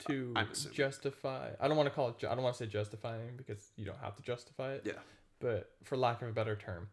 to 0.07 0.33
justify? 0.73 1.49
I 1.59 1.67
don't 1.67 1.77
want 1.77 1.87
to 1.87 1.95
call 1.95 2.09
it. 2.09 2.15
I 2.25 2.33
don't 2.33 2.43
want 2.43 2.57
to 2.57 2.63
say 2.63 2.69
justifying 2.69 3.37
because 3.37 3.71
you 3.75 3.85
don't 3.85 3.99
have 3.99 4.15
to 4.15 4.23
justify 4.23 4.73
it. 4.73 4.83
Yeah. 4.85 4.93
But 5.39 5.71
for 5.83 5.97
lack 5.97 6.21
of 6.21 6.29
a 6.29 6.31
better 6.31 6.55
term, 6.55 6.89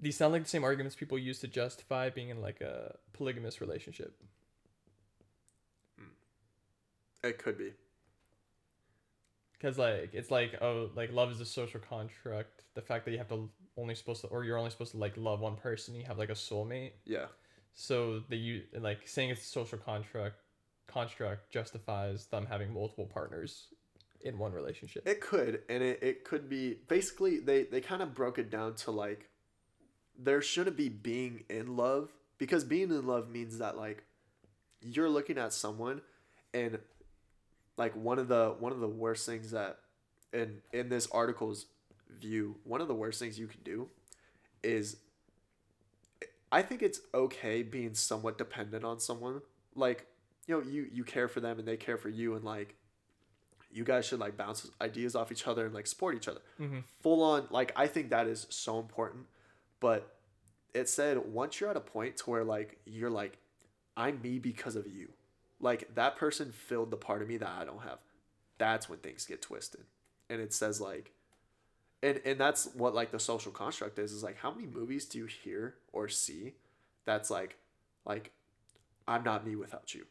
these 0.00 0.16
sound 0.16 0.32
like 0.32 0.42
the 0.42 0.48
same 0.48 0.64
arguments 0.64 0.96
people 0.96 1.18
use 1.18 1.38
to 1.40 1.48
justify 1.48 2.10
being 2.10 2.28
in 2.28 2.40
like 2.40 2.60
a 2.60 2.96
polygamous 3.12 3.60
relationship. 3.60 4.14
Hmm. 5.98 6.06
it 7.22 7.38
could 7.38 7.58
be. 7.58 7.72
Because 9.52 9.78
like 9.78 10.10
it's 10.12 10.30
like 10.30 10.56
oh 10.60 10.90
like 10.94 11.12
love 11.12 11.30
is 11.30 11.40
a 11.40 11.46
social 11.46 11.80
construct. 11.80 12.64
The 12.74 12.82
fact 12.82 13.04
that 13.04 13.12
you 13.12 13.18
have 13.18 13.28
to 13.28 13.48
only 13.76 13.94
supposed 13.94 14.20
to 14.22 14.26
or 14.28 14.44
you're 14.44 14.58
only 14.58 14.70
supposed 14.70 14.92
to 14.92 14.98
like 14.98 15.16
love 15.16 15.40
one 15.40 15.56
person. 15.56 15.94
You 15.94 16.04
have 16.04 16.18
like 16.18 16.30
a 16.30 16.34
soulmate. 16.34 16.92
Yeah. 17.04 17.26
So 17.72 18.22
they 18.28 18.36
you 18.36 18.62
like 18.78 19.06
saying 19.08 19.30
it's 19.30 19.42
a 19.42 19.48
social 19.48 19.78
construct 19.78 20.36
construct 20.86 21.50
justifies 21.50 22.26
them 22.26 22.46
having 22.46 22.72
multiple 22.72 23.06
partners 23.06 23.68
in 24.20 24.38
one 24.38 24.52
relationship. 24.52 25.06
It 25.06 25.20
could, 25.20 25.62
and 25.68 25.82
it, 25.82 25.98
it 26.02 26.24
could 26.24 26.48
be 26.48 26.78
basically 26.88 27.40
they 27.40 27.64
they 27.64 27.80
kind 27.80 28.02
of 28.02 28.14
broke 28.14 28.38
it 28.38 28.50
down 28.50 28.74
to 28.76 28.90
like 28.90 29.28
there 30.18 30.42
shouldn't 30.42 30.76
be 30.76 30.88
being 30.88 31.44
in 31.48 31.76
love 31.76 32.10
because 32.38 32.64
being 32.64 32.90
in 32.90 33.06
love 33.06 33.28
means 33.28 33.58
that 33.58 33.76
like 33.76 34.04
you're 34.80 35.08
looking 35.08 35.38
at 35.38 35.52
someone 35.52 36.00
and 36.52 36.78
like 37.76 37.94
one 37.96 38.18
of 38.18 38.28
the 38.28 38.54
one 38.58 38.72
of 38.72 38.80
the 38.80 38.88
worst 38.88 39.26
things 39.26 39.50
that 39.50 39.78
in 40.32 40.58
in 40.72 40.88
this 40.88 41.08
article's 41.10 41.66
view 42.20 42.56
one 42.64 42.80
of 42.80 42.88
the 42.88 42.94
worst 42.94 43.18
things 43.18 43.38
you 43.38 43.46
can 43.46 43.60
do 43.64 43.88
is 44.62 44.96
I 46.52 46.62
think 46.62 46.82
it's 46.82 47.00
okay 47.12 47.64
being 47.64 47.94
somewhat 47.94 48.38
dependent 48.38 48.84
on 48.84 49.00
someone. 49.00 49.42
Like 49.74 50.06
you 50.46 50.54
know 50.54 50.62
you 50.62 50.86
you 50.92 51.02
care 51.02 51.26
for 51.26 51.40
them 51.40 51.58
and 51.58 51.66
they 51.66 51.76
care 51.76 51.96
for 51.96 52.08
you 52.08 52.34
and 52.34 52.44
like 52.44 52.76
you 53.72 53.82
guys 53.82 54.06
should 54.06 54.20
like 54.20 54.36
bounce 54.36 54.70
ideas 54.80 55.16
off 55.16 55.32
each 55.32 55.48
other 55.48 55.66
and 55.66 55.74
like 55.74 55.86
support 55.88 56.14
each 56.14 56.28
other. 56.28 56.40
Mm-hmm. 56.60 56.78
full 57.02 57.22
on 57.22 57.46
like 57.50 57.72
i 57.74 57.88
think 57.88 58.10
that 58.10 58.28
is 58.28 58.46
so 58.50 58.78
important 58.78 59.26
but 59.84 60.14
it 60.72 60.88
said 60.88 61.18
once 61.32 61.60
you're 61.60 61.68
at 61.70 61.76
a 61.76 61.80
point 61.80 62.16
to 62.16 62.30
where 62.30 62.42
like 62.44 62.78
you're 62.86 63.10
like 63.10 63.36
i'm 63.96 64.20
me 64.22 64.38
because 64.38 64.76
of 64.76 64.86
you 64.86 65.08
like 65.60 65.94
that 65.94 66.16
person 66.16 66.50
filled 66.52 66.90
the 66.90 66.96
part 66.96 67.20
of 67.22 67.28
me 67.28 67.36
that 67.36 67.52
i 67.60 67.64
don't 67.64 67.82
have 67.82 67.98
that's 68.58 68.88
when 68.88 68.98
things 69.00 69.26
get 69.26 69.42
twisted 69.42 69.82
and 70.30 70.40
it 70.40 70.52
says 70.54 70.80
like 70.80 71.12
and 72.02 72.20
and 72.24 72.38
that's 72.40 72.68
what 72.74 72.94
like 72.94 73.10
the 73.10 73.18
social 73.20 73.52
construct 73.52 73.98
is 73.98 74.10
is 74.12 74.22
like 74.22 74.38
how 74.38 74.50
many 74.50 74.66
movies 74.66 75.04
do 75.04 75.18
you 75.18 75.26
hear 75.26 75.74
or 75.92 76.08
see 76.08 76.54
that's 77.04 77.30
like 77.30 77.56
like 78.06 78.30
i'm 79.06 79.22
not 79.22 79.46
me 79.46 79.54
without 79.54 79.94
you 79.94 80.06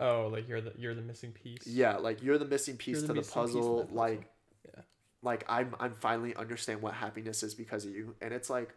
Oh, 0.00 0.28
like 0.30 0.48
you're 0.48 0.60
the 0.60 0.72
you're 0.78 0.94
the 0.94 1.02
missing 1.02 1.32
piece. 1.32 1.66
yeah, 1.66 1.96
like 1.96 2.22
you're 2.22 2.38
the 2.38 2.44
missing 2.44 2.76
piece 2.76 3.00
the 3.00 3.08
to 3.08 3.12
the 3.14 3.14
missing 3.14 3.42
piece 3.42 3.52
to 3.52 3.58
puzzle. 3.58 3.80
puzzle. 3.82 3.96
Like, 3.96 4.30
Yeah. 4.64 4.82
like 5.22 5.44
I'm 5.48 5.74
I'm 5.80 5.94
finally 5.94 6.36
understand 6.36 6.82
what 6.82 6.94
happiness 6.94 7.42
is 7.42 7.52
because 7.52 7.84
of 7.84 7.90
you. 7.90 8.14
And 8.20 8.32
it's 8.32 8.48
like 8.48 8.74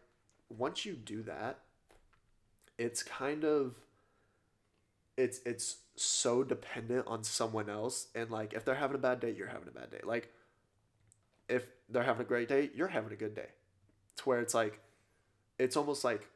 once 0.57 0.85
you 0.85 0.93
do 0.93 1.23
that, 1.23 1.59
it's 2.77 3.03
kind 3.03 3.43
of 3.43 3.75
it's 5.17 5.39
it's 5.45 5.77
so 5.95 6.43
dependent 6.43 7.05
on 7.07 7.23
someone 7.23 7.69
else. 7.69 8.07
And 8.15 8.29
like 8.31 8.53
if 8.53 8.65
they're 8.65 8.75
having 8.75 8.95
a 8.95 8.99
bad 8.99 9.19
day, 9.19 9.31
you're 9.31 9.47
having 9.47 9.67
a 9.67 9.71
bad 9.79 9.91
day. 9.91 10.01
Like 10.03 10.31
if 11.49 11.69
they're 11.89 12.03
having 12.03 12.25
a 12.25 12.27
great 12.27 12.49
day, 12.49 12.69
you're 12.73 12.87
having 12.87 13.11
a 13.11 13.15
good 13.15 13.35
day. 13.35 13.49
To 14.17 14.23
where 14.23 14.39
it's 14.39 14.53
like 14.53 14.79
it's 15.59 15.77
almost 15.77 16.03
like 16.03 16.27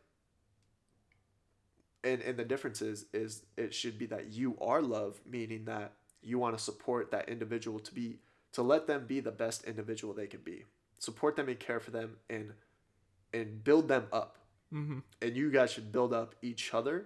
and 2.03 2.21
and 2.21 2.37
the 2.37 2.45
difference 2.45 2.81
is 2.81 3.05
is 3.13 3.43
it 3.57 3.73
should 3.73 3.97
be 3.97 4.05
that 4.05 4.31
you 4.31 4.57
are 4.61 4.81
love 4.81 5.19
meaning 5.29 5.65
that 5.65 5.93
you 6.21 6.37
want 6.37 6.57
to 6.57 6.63
support 6.63 7.11
that 7.11 7.27
individual 7.27 7.79
to 7.79 7.93
be 7.93 8.19
to 8.53 8.61
let 8.61 8.87
them 8.87 9.05
be 9.05 9.19
the 9.19 9.31
best 9.31 9.63
individual 9.65 10.13
they 10.13 10.27
can 10.27 10.41
be 10.41 10.63
support 10.99 11.35
them 11.35 11.49
and 11.49 11.59
care 11.59 11.79
for 11.79 11.91
them 11.91 12.17
and 12.29 12.53
and 13.35 13.63
build 13.63 13.87
them 13.87 14.05
up 14.11 14.31
Mm-hmm. 14.73 14.99
and 15.21 15.37
you 15.37 15.51
guys 15.51 15.71
should 15.71 15.91
build 15.91 16.11
up 16.11 16.35
each 16.41 16.73
other 16.73 17.05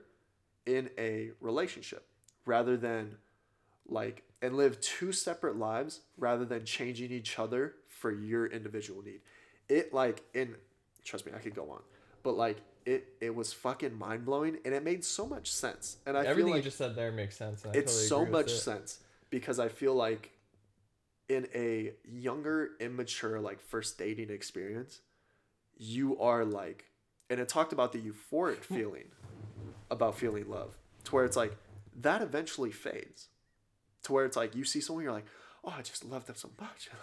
in 0.65 0.89
a 0.97 1.31
relationship 1.41 2.03
rather 2.45 2.77
than 2.77 3.17
like 3.87 4.23
and 4.41 4.55
live 4.55 4.79
two 4.79 5.11
separate 5.11 5.57
lives 5.57 6.01
rather 6.17 6.45
than 6.45 6.63
changing 6.63 7.11
each 7.11 7.37
other 7.37 7.75
for 7.87 8.11
your 8.11 8.47
individual 8.47 9.01
need 9.03 9.19
it 9.67 9.93
like 9.93 10.23
in 10.33 10.55
trust 11.03 11.25
me 11.25 11.31
i 11.35 11.39
could 11.39 11.53
go 11.53 11.69
on 11.69 11.81
but 12.23 12.35
like 12.37 12.57
it 12.85 13.01
it 13.19 13.35
was 13.35 13.51
fucking 13.53 13.93
mind-blowing 13.93 14.57
and 14.65 14.73
it 14.73 14.83
made 14.83 15.03
so 15.03 15.27
much 15.27 15.51
sense 15.51 15.97
and 16.07 16.17
i 16.17 16.21
Everything 16.21 16.37
feel 16.45 16.53
like 16.55 16.63
you 16.63 16.69
just 16.71 16.77
said 16.77 16.95
there 16.95 17.11
makes 17.11 17.35
sense. 17.35 17.63
It's 17.73 17.93
totally 17.93 18.07
so 18.07 18.25
much 18.25 18.51
it. 18.51 18.57
sense 18.57 18.99
because 19.29 19.59
I 19.59 19.67
feel 19.67 19.93
like 19.93 20.31
in 21.27 21.47
a 21.53 21.91
younger, 22.09 22.71
immature, 22.79 23.39
like 23.39 23.59
first 23.61 23.97
dating 23.99 24.31
experience, 24.31 25.01
you 25.79 26.19
are 26.19 26.45
like, 26.45 26.85
and 27.29 27.39
it 27.39 27.49
talked 27.49 27.73
about 27.73 27.91
the 27.93 27.99
euphoric 27.99 28.63
feeling 28.63 29.05
about 29.89 30.15
feeling 30.17 30.47
love, 30.47 30.77
to 31.05 31.15
where 31.15 31.25
it's 31.25 31.35
like 31.37 31.57
that 32.01 32.21
eventually 32.21 32.71
fades, 32.71 33.29
to 34.03 34.13
where 34.13 34.25
it's 34.25 34.37
like 34.37 34.53
you 34.55 34.63
see 34.63 34.79
someone, 34.81 35.03
you're 35.03 35.13
like, 35.13 35.25
oh, 35.63 35.73
I 35.75 35.81
just 35.81 36.05
love 36.05 36.25
them 36.27 36.35
so 36.35 36.49
much, 36.59 36.89
and 36.91 36.99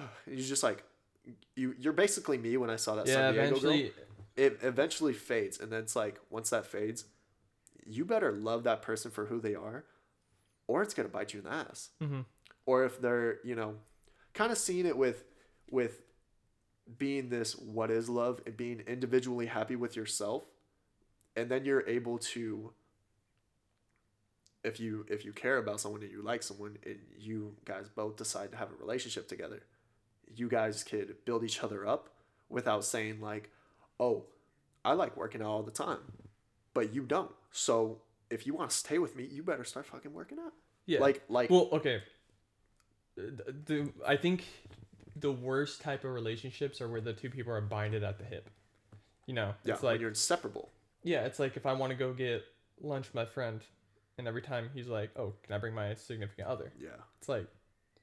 oh, 0.02 0.10
and 0.26 0.34
you're 0.36 0.46
just 0.48 0.62
like, 0.64 0.82
you 1.54 1.74
you're 1.78 1.92
basically 1.92 2.38
me 2.38 2.56
when 2.56 2.70
I 2.70 2.76
saw 2.76 2.94
that 2.96 3.06
Yeah, 3.06 3.14
San 3.14 3.32
Diego 3.34 3.60
girl 3.60 3.74
eventually. 3.74 3.92
it 4.36 4.58
eventually 4.62 5.12
fades 5.12 5.60
and 5.60 5.70
then 5.70 5.80
it's 5.80 5.94
like 5.94 6.18
once 6.30 6.48
that 6.50 6.64
fades 6.66 7.04
you 7.86 8.06
better 8.06 8.32
love 8.32 8.64
that 8.64 8.80
person 8.80 9.10
for 9.10 9.26
who 9.26 9.38
they 9.38 9.54
are 9.54 9.84
or 10.66 10.82
it's 10.82 10.94
going 10.94 11.06
to 11.06 11.12
bite 11.12 11.34
you 11.34 11.40
in 11.40 11.44
the 11.44 11.52
ass 11.52 11.90
Mhm. 12.00 12.24
or 12.64 12.84
if 12.84 13.00
they're 13.02 13.38
you 13.44 13.54
know 13.54 13.76
kind 14.32 14.50
of 14.50 14.56
seeing 14.56 14.86
it 14.86 14.96
with 14.96 15.24
with 15.70 16.00
being 16.98 17.28
this 17.28 17.56
what 17.56 17.90
is 17.90 18.08
love 18.08 18.40
and 18.46 18.56
being 18.56 18.80
individually 18.86 19.46
happy 19.46 19.76
with 19.76 19.96
yourself 19.96 20.44
and 21.36 21.48
then 21.50 21.64
you're 21.64 21.86
able 21.88 22.18
to 22.18 22.72
if 24.64 24.78
you 24.78 25.06
if 25.08 25.24
you 25.24 25.32
care 25.32 25.58
about 25.58 25.80
someone 25.80 26.02
and 26.02 26.10
you 26.10 26.22
like 26.22 26.42
someone 26.42 26.76
and 26.84 26.96
you 27.18 27.54
guys 27.64 27.88
both 27.88 28.16
decide 28.16 28.50
to 28.50 28.56
have 28.56 28.70
a 28.70 28.74
relationship 28.74 29.28
together 29.28 29.62
you 30.34 30.48
guys 30.48 30.82
could 30.84 31.14
build 31.24 31.44
each 31.44 31.62
other 31.62 31.86
up 31.86 32.10
without 32.48 32.84
saying 32.84 33.20
like 33.20 33.50
oh 33.98 34.24
i 34.84 34.92
like 34.92 35.16
working 35.16 35.40
out 35.40 35.48
all 35.48 35.62
the 35.62 35.70
time 35.70 36.00
but 36.74 36.92
you 36.92 37.02
don't 37.02 37.30
so 37.50 37.98
if 38.30 38.46
you 38.46 38.54
want 38.54 38.68
to 38.70 38.76
stay 38.76 38.98
with 38.98 39.16
me 39.16 39.26
you 39.30 39.42
better 39.42 39.64
start 39.64 39.86
fucking 39.86 40.12
working 40.12 40.38
out 40.38 40.52
Yeah. 40.86 41.00
like 41.00 41.22
like 41.28 41.50
Well, 41.50 41.68
okay. 41.72 42.02
Uh, 43.18 43.22
the, 43.36 43.54
the 43.66 43.92
I 44.06 44.16
think 44.16 44.44
the 45.20 45.32
worst 45.32 45.80
type 45.80 46.04
of 46.04 46.12
relationships 46.12 46.80
are 46.80 46.88
where 46.88 47.00
the 47.00 47.12
two 47.12 47.30
people 47.30 47.52
are 47.52 47.60
binded 47.60 48.02
at 48.02 48.18
the 48.18 48.24
hip. 48.24 48.50
You 49.26 49.34
know, 49.34 49.54
yeah 49.64 49.74
it's 49.74 49.82
like 49.82 50.00
you're 50.00 50.08
inseparable 50.08 50.70
yeah, 51.02 51.24
it's 51.24 51.38
like 51.38 51.56
if 51.56 51.66
I 51.66 51.72
want 51.72 51.90
to 51.90 51.96
go 51.96 52.12
get 52.12 52.44
lunch 52.80 53.06
with 53.06 53.14
my 53.14 53.24
friend, 53.24 53.60
and 54.18 54.28
every 54.28 54.42
time 54.42 54.70
he's 54.74 54.88
like, 54.88 55.10
"Oh, 55.16 55.34
can 55.42 55.54
I 55.54 55.58
bring 55.58 55.74
my 55.74 55.94
significant 55.94 56.48
other?" 56.48 56.72
yeah 56.78 56.88
It's 57.18 57.28
like, 57.28 57.46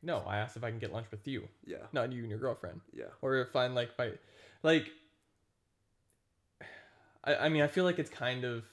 no, 0.01 0.19
I 0.27 0.37
asked 0.37 0.57
if 0.57 0.63
I 0.63 0.69
can 0.69 0.79
get 0.79 0.91
lunch 0.91 1.07
with 1.11 1.27
you, 1.27 1.47
yeah 1.65 1.85
not 1.93 2.11
you 2.11 2.21
and 2.21 2.29
your 2.29 2.39
girlfriend. 2.39 2.81
yeah 2.93 3.05
Or 3.21 3.35
if 3.35 3.55
I'm 3.55 3.75
like, 3.75 3.91
I, 3.99 4.13
like, 4.63 4.89
I, 7.23 7.35
I 7.35 7.49
mean, 7.49 7.61
I 7.61 7.67
feel 7.67 7.83
like 7.83 7.99
it's 7.99 8.09
kind 8.09 8.43
of 8.43 8.63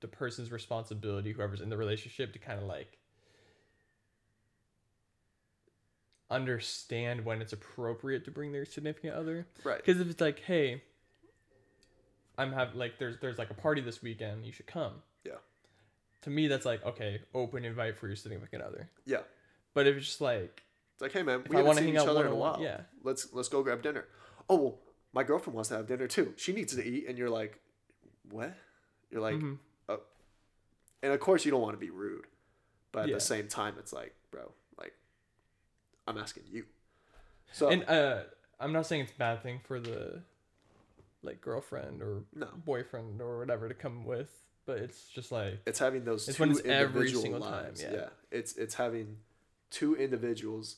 the 0.00 0.08
person's 0.08 0.52
responsibility, 0.52 1.32
whoever's 1.32 1.62
in 1.62 1.70
the 1.70 1.76
relationship, 1.76 2.32
to 2.34 2.38
kind 2.38 2.60
of 2.60 2.66
like 2.66 2.98
understand 6.30 7.24
when 7.24 7.40
it's 7.42 7.52
appropriate 7.52 8.24
to 8.24 8.30
bring 8.30 8.52
their 8.52 8.64
significant 8.64 9.14
other. 9.14 9.46
right 9.64 9.78
Because 9.78 10.00
if 10.00 10.08
it's 10.08 10.20
like, 10.20 10.40
hey, 10.40 10.82
I'm 12.36 12.52
have 12.52 12.74
like 12.74 12.98
there's 12.98 13.18
there's 13.20 13.38
like 13.38 13.50
a 13.50 13.54
party 13.54 13.80
this 13.80 14.02
weekend, 14.02 14.44
you 14.44 14.52
should 14.52 14.66
come. 14.66 14.94
Yeah. 15.24 15.34
To 16.22 16.30
me, 16.30 16.48
that's 16.48 16.64
like 16.66 16.84
okay, 16.84 17.20
open 17.34 17.64
invite 17.64 17.96
for 17.96 18.06
your 18.06 18.16
significant 18.16 18.62
other. 18.62 18.88
yeah 19.06 19.20
But 19.74 19.86
if 19.86 19.96
it's 19.96 20.06
just 20.06 20.20
like, 20.20 20.62
it's 20.94 21.02
like 21.02 21.12
hey 21.12 21.22
man 21.22 21.44
we 21.48 21.56
I 21.56 21.60
haven't 21.60 21.76
seen 21.76 21.84
hang 21.84 21.94
each 21.94 22.00
out 22.00 22.08
other 22.08 22.26
in 22.26 22.32
a 22.32 22.36
while 22.36 22.58
yeah. 22.60 22.80
let's 23.02 23.32
let's 23.32 23.48
go 23.48 23.62
grab 23.62 23.82
dinner 23.82 24.04
oh 24.48 24.56
well 24.56 24.78
my 25.12 25.24
girlfriend 25.24 25.54
wants 25.54 25.68
to 25.70 25.76
have 25.76 25.86
dinner 25.88 26.06
too 26.06 26.32
she 26.36 26.52
needs 26.52 26.74
to 26.76 26.84
eat 26.86 27.06
and 27.08 27.18
you're 27.18 27.28
like 27.30 27.58
what 28.30 28.54
you're 29.10 29.20
like 29.20 29.34
mhm. 29.34 29.58
and 31.02 31.12
of 31.12 31.18
course 31.18 31.44
you 31.44 31.50
don't 31.50 31.60
want 31.62 31.74
to 31.74 31.80
be 31.80 31.90
rude 31.90 32.26
but 32.92 33.04
at 33.04 33.08
Yeah. 33.08 33.14
the 33.16 33.20
same 33.20 33.48
time 33.48 33.74
it's 33.78 33.92
like 33.92 34.14
bro 34.30 34.52
I'm 36.06 36.18
asking 36.18 36.44
you. 36.50 36.64
So 37.52 37.68
And 37.68 37.84
uh, 37.88 38.22
I'm 38.60 38.72
not 38.72 38.86
saying 38.86 39.02
it's 39.02 39.12
a 39.12 39.16
bad 39.18 39.42
thing 39.42 39.60
for 39.64 39.80
the 39.80 40.20
like 41.22 41.40
girlfriend 41.40 42.02
or 42.02 42.22
no, 42.34 42.48
boyfriend 42.64 43.20
or 43.20 43.38
whatever 43.38 43.68
to 43.68 43.74
come 43.74 44.04
with, 44.04 44.30
but 44.66 44.78
it's 44.78 45.08
just 45.08 45.32
like 45.32 45.60
it's 45.66 45.78
having 45.78 46.04
those 46.04 46.28
It's 46.28 46.36
two 46.38 46.44
it's 46.44 46.60
every 46.60 47.08
individual 47.08 47.22
single 47.22 47.40
time, 47.40 47.64
lives. 47.64 47.82
yeah. 47.82 48.08
it's 48.30 48.56
it's 48.56 48.74
having 48.74 49.16
two 49.70 49.96
individuals 49.96 50.76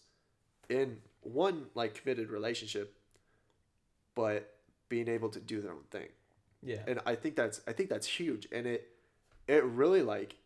in 0.68 0.98
one 1.22 1.66
like 1.74 1.94
committed 2.00 2.30
relationship, 2.30 2.94
but 4.14 4.54
being 4.88 5.08
able 5.08 5.28
to 5.30 5.40
do 5.40 5.60
their 5.60 5.72
own 5.72 5.84
thing. 5.90 6.08
yeah. 6.62 6.78
and 6.86 7.00
I 7.06 7.16
think 7.16 7.34
that's 7.36 7.60
I 7.66 7.72
think 7.72 7.88
that's 7.90 8.06
huge, 8.06 8.46
and 8.52 8.66
it 8.66 8.88
it 9.48 9.64
really 9.64 10.02
like 10.02 10.36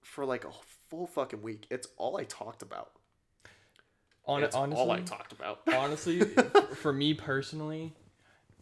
for 0.00 0.24
like 0.24 0.44
a 0.44 0.50
full 0.88 1.06
fucking 1.06 1.42
week, 1.42 1.66
it's 1.70 1.88
all 1.96 2.16
I 2.16 2.24
talked 2.24 2.62
about. 2.62 2.92
On, 4.24 4.44
honestly, 4.54 4.80
all 4.80 4.90
I 4.90 5.00
talked 5.00 5.32
about. 5.32 5.60
honestly, 5.74 6.20
for 6.76 6.92
me 6.92 7.12
personally, 7.14 7.92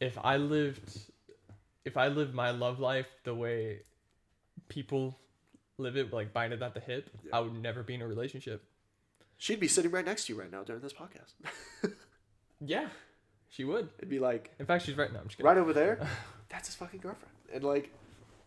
if 0.01 0.17
I 0.23 0.37
lived, 0.39 0.99
if 1.85 1.97
I 1.97 2.09
lived 2.09 2.35
my 2.35 2.51
love 2.51 2.81
life 2.81 3.07
the 3.25 3.35
way 3.35 3.81
people 4.69 5.19
live 5.79 5.97
it, 5.97 6.13
like 6.13 6.33
bind 6.33 6.53
it 6.53 6.63
at 6.63 6.75
the 6.75 6.81
hip, 6.81 7.11
Yeah. 7.25 7.37
I 7.37 7.41
would 7.41 7.55
never 7.61 7.83
be 7.83 7.95
in 7.95 8.03
a 8.03 8.07
relationship. 8.07 8.63
She'd 9.37 9.61
be 9.61 9.69
sitting 9.69 9.91
right 9.91 10.05
next 10.05 10.27
to 10.27 10.33
you 10.35 10.41
right 10.41 10.51
now 10.51 10.63
during 10.63 10.83
this 10.83 10.93
podcast. 10.93 11.35
Yeah, 12.63 12.89
she 13.49 13.65
would. 13.65 13.89
It'd 13.97 14.11
be 14.11 14.19
like 14.19 14.51
In 14.59 14.67
fact, 14.67 14.85
she's 14.85 14.95
right 14.97 15.11
now. 15.11 15.21
I'm 15.21 15.25
just 15.29 15.39
kidding. 15.39 15.47
right 15.49 15.57
over 15.57 15.73
there. 15.73 16.07
That's 16.51 16.69
his 16.69 16.75
fucking 16.75 17.01
girlfriend, 17.01 17.33
and 17.55 17.65
like 17.65 17.91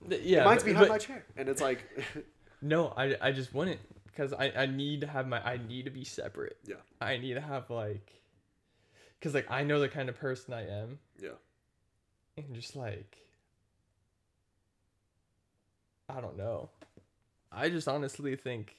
Yeah, 0.08 0.44
mine's 0.46 0.62
behind 0.64 0.86
but- 0.88 0.90
my 0.94 0.98
chair, 1.00 1.26
and 1.36 1.50
it's 1.50 1.62
like 1.62 1.84
No, 2.62 2.94
I, 2.96 3.16
I 3.20 3.32
just 3.32 3.52
wouldn't 3.54 3.80
because 4.14 4.34
I, 4.34 4.52
I 4.56 4.66
need 4.68 5.02
to 5.02 5.08
have 5.08 5.28
my 5.28 5.42
I 5.44 5.58
need 5.58 5.86
to 5.86 5.92
be 5.92 6.04
separate. 6.04 6.58
Yeah. 6.66 6.76
I 7.02 7.18
need 7.18 7.34
to 7.34 7.42
have 7.42 7.70
like, 7.70 8.14
cause 9.22 9.34
like 9.34 9.50
I 9.50 9.64
know 9.64 9.80
the 9.80 9.90
kind 9.90 10.10
of 10.10 10.18
person 10.18 10.54
I 10.54 10.68
am. 10.68 11.00
Yeah. 11.20 11.30
And 12.38 12.54
just 12.54 12.76
like, 12.76 13.18
I 16.10 16.22
don't 16.22 16.38
know. 16.38 16.70
I 17.52 17.70
just 17.70 17.88
honestly 17.88 18.36
think, 18.36 18.76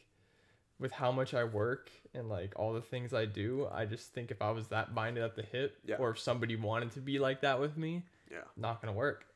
with 0.81 0.91
how 0.93 1.13
much 1.13 1.35
I 1.35 1.45
work 1.45 1.91
and 2.15 2.29
like 2.29 2.53
all 2.57 2.73
the 2.73 2.81
things 2.83 3.15
I 3.15 3.25
do, 3.27 3.69
I 3.73 3.85
just 3.87 4.13
think 4.13 4.31
if 4.33 4.43
I 4.43 4.51
was 4.51 4.67
that 4.69 4.93
minded 4.93 5.23
at 5.23 5.37
the 5.37 5.43
hip, 5.43 5.79
Yeah. 5.87 5.97
or 5.99 6.11
if 6.11 6.19
somebody 6.19 6.57
wanted 6.57 6.91
to 6.93 7.01
be 7.01 7.19
like 7.21 7.43
that 7.43 7.61
with 7.61 7.77
me, 7.77 8.03
yeah, 8.31 8.39
not 8.57 8.81
gonna 8.81 8.93
work. 8.93 9.27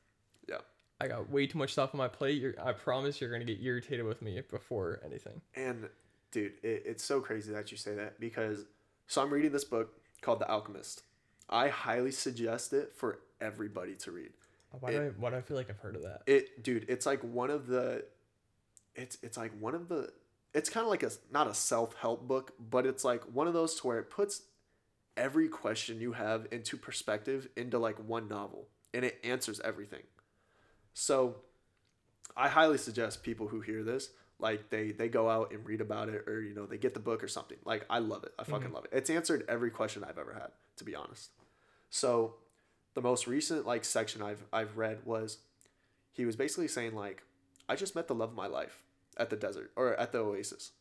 I 1.00 1.08
got 1.08 1.30
way 1.30 1.46
too 1.46 1.58
much 1.58 1.72
stuff 1.72 1.94
on 1.94 1.98
my 1.98 2.08
plate. 2.08 2.40
You're, 2.40 2.54
I 2.62 2.72
promise 2.72 3.20
you're 3.20 3.30
gonna 3.30 3.44
get 3.44 3.62
irritated 3.62 4.04
with 4.04 4.20
me 4.22 4.40
before 4.50 5.00
anything. 5.04 5.40
and 5.54 5.88
dude, 6.30 6.52
it, 6.62 6.82
it's 6.86 7.04
so 7.04 7.20
crazy 7.20 7.52
that 7.52 7.70
you 7.70 7.76
say 7.76 7.94
that 7.94 8.18
because 8.20 8.64
so 9.06 9.22
I'm 9.22 9.32
reading 9.32 9.52
this 9.52 9.64
book 9.64 9.90
called 10.20 10.40
The 10.40 10.50
Alchemist. 10.50 11.02
I 11.48 11.68
highly 11.68 12.10
suggest 12.10 12.72
it 12.72 12.92
for 12.94 13.20
everybody 13.40 13.94
to 13.94 14.10
read. 14.10 14.30
Why 14.80 14.90
do 14.90 15.02
I 15.02 15.06
why 15.18 15.30
do 15.30 15.36
I 15.36 15.40
feel 15.40 15.56
like 15.56 15.70
I've 15.70 15.78
heard 15.78 15.96
of 15.96 16.02
that? 16.02 16.22
it 16.26 16.62
dude 16.62 16.84
it's 16.88 17.06
like 17.06 17.20
one 17.22 17.50
of 17.50 17.66
the 17.68 18.04
it's 18.94 19.16
it's 19.22 19.36
like 19.36 19.52
one 19.60 19.74
of 19.74 19.88
the 19.88 20.12
it's 20.52 20.68
kind 20.68 20.84
of 20.84 20.90
like 20.90 21.02
a 21.02 21.10
not 21.32 21.46
a 21.46 21.54
self-help 21.54 22.26
book 22.26 22.52
but 22.58 22.84
it's 22.84 23.04
like 23.04 23.22
one 23.32 23.46
of 23.46 23.54
those 23.54 23.76
to 23.76 23.86
where 23.86 23.98
it 23.98 24.10
puts 24.10 24.42
every 25.16 25.48
question 25.48 26.00
you 26.00 26.12
have 26.12 26.46
into 26.50 26.76
perspective 26.76 27.48
into 27.56 27.78
like 27.78 27.96
one 28.06 28.28
novel 28.28 28.66
and 28.92 29.04
it 29.04 29.18
answers 29.24 29.58
everything 29.60 30.02
so 30.94 31.36
i 32.36 32.48
highly 32.48 32.78
suggest 32.78 33.22
people 33.22 33.48
who 33.48 33.60
hear 33.60 33.82
this 33.82 34.10
like 34.38 34.70
they 34.70 34.92
they 34.92 35.08
go 35.08 35.28
out 35.28 35.52
and 35.52 35.66
read 35.66 35.80
about 35.80 36.08
it 36.08 36.24
or 36.28 36.40
you 36.40 36.54
know 36.54 36.66
they 36.66 36.78
get 36.78 36.94
the 36.94 37.00
book 37.00 37.22
or 37.22 37.28
something. 37.28 37.58
Like 37.64 37.84
i 37.90 37.98
love 37.98 38.24
it. 38.24 38.32
I 38.38 38.44
fucking 38.44 38.66
mm-hmm. 38.66 38.74
love 38.74 38.84
it. 38.84 38.90
It's 38.92 39.10
answered 39.10 39.44
every 39.48 39.70
question 39.70 40.04
i've 40.04 40.18
ever 40.18 40.34
had 40.34 40.50
to 40.76 40.84
be 40.84 40.94
honest. 40.94 41.30
So 41.90 42.34
the 42.94 43.02
most 43.02 43.26
recent 43.26 43.66
like 43.66 43.84
section 43.84 44.22
i've 44.22 44.44
i've 44.52 44.76
read 44.76 44.98
was 45.04 45.38
he 46.12 46.24
was 46.24 46.36
basically 46.36 46.68
saying 46.68 46.94
like 46.94 47.22
i 47.68 47.76
just 47.76 47.94
met 47.94 48.08
the 48.08 48.14
love 48.14 48.30
of 48.30 48.34
my 48.34 48.46
life 48.46 48.82
at 49.16 49.30
the 49.30 49.36
desert 49.36 49.70
or 49.76 49.94
at 49.94 50.12
the 50.12 50.18
oasis. 50.18 50.72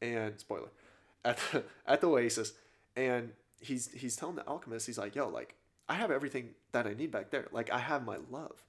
And 0.00 0.38
spoiler 0.38 0.68
at 1.24 1.38
the, 1.52 1.64
at 1.86 2.00
the 2.00 2.08
oasis. 2.08 2.52
And 2.94 3.32
he's 3.60 3.90
he's 3.92 4.16
telling 4.16 4.36
the 4.36 4.46
alchemist 4.46 4.86
he's 4.86 4.98
like 4.98 5.14
yo 5.14 5.28
like 5.28 5.54
i 5.88 5.94
have 5.94 6.10
everything 6.10 6.50
that 6.72 6.86
i 6.86 6.94
need 6.94 7.10
back 7.10 7.30
there. 7.30 7.48
Like 7.50 7.70
i 7.72 7.78
have 7.78 8.04
my 8.04 8.18
love 8.30 8.62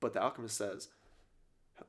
but 0.00 0.12
the 0.12 0.20
alchemist 0.22 0.56
says 0.56 0.88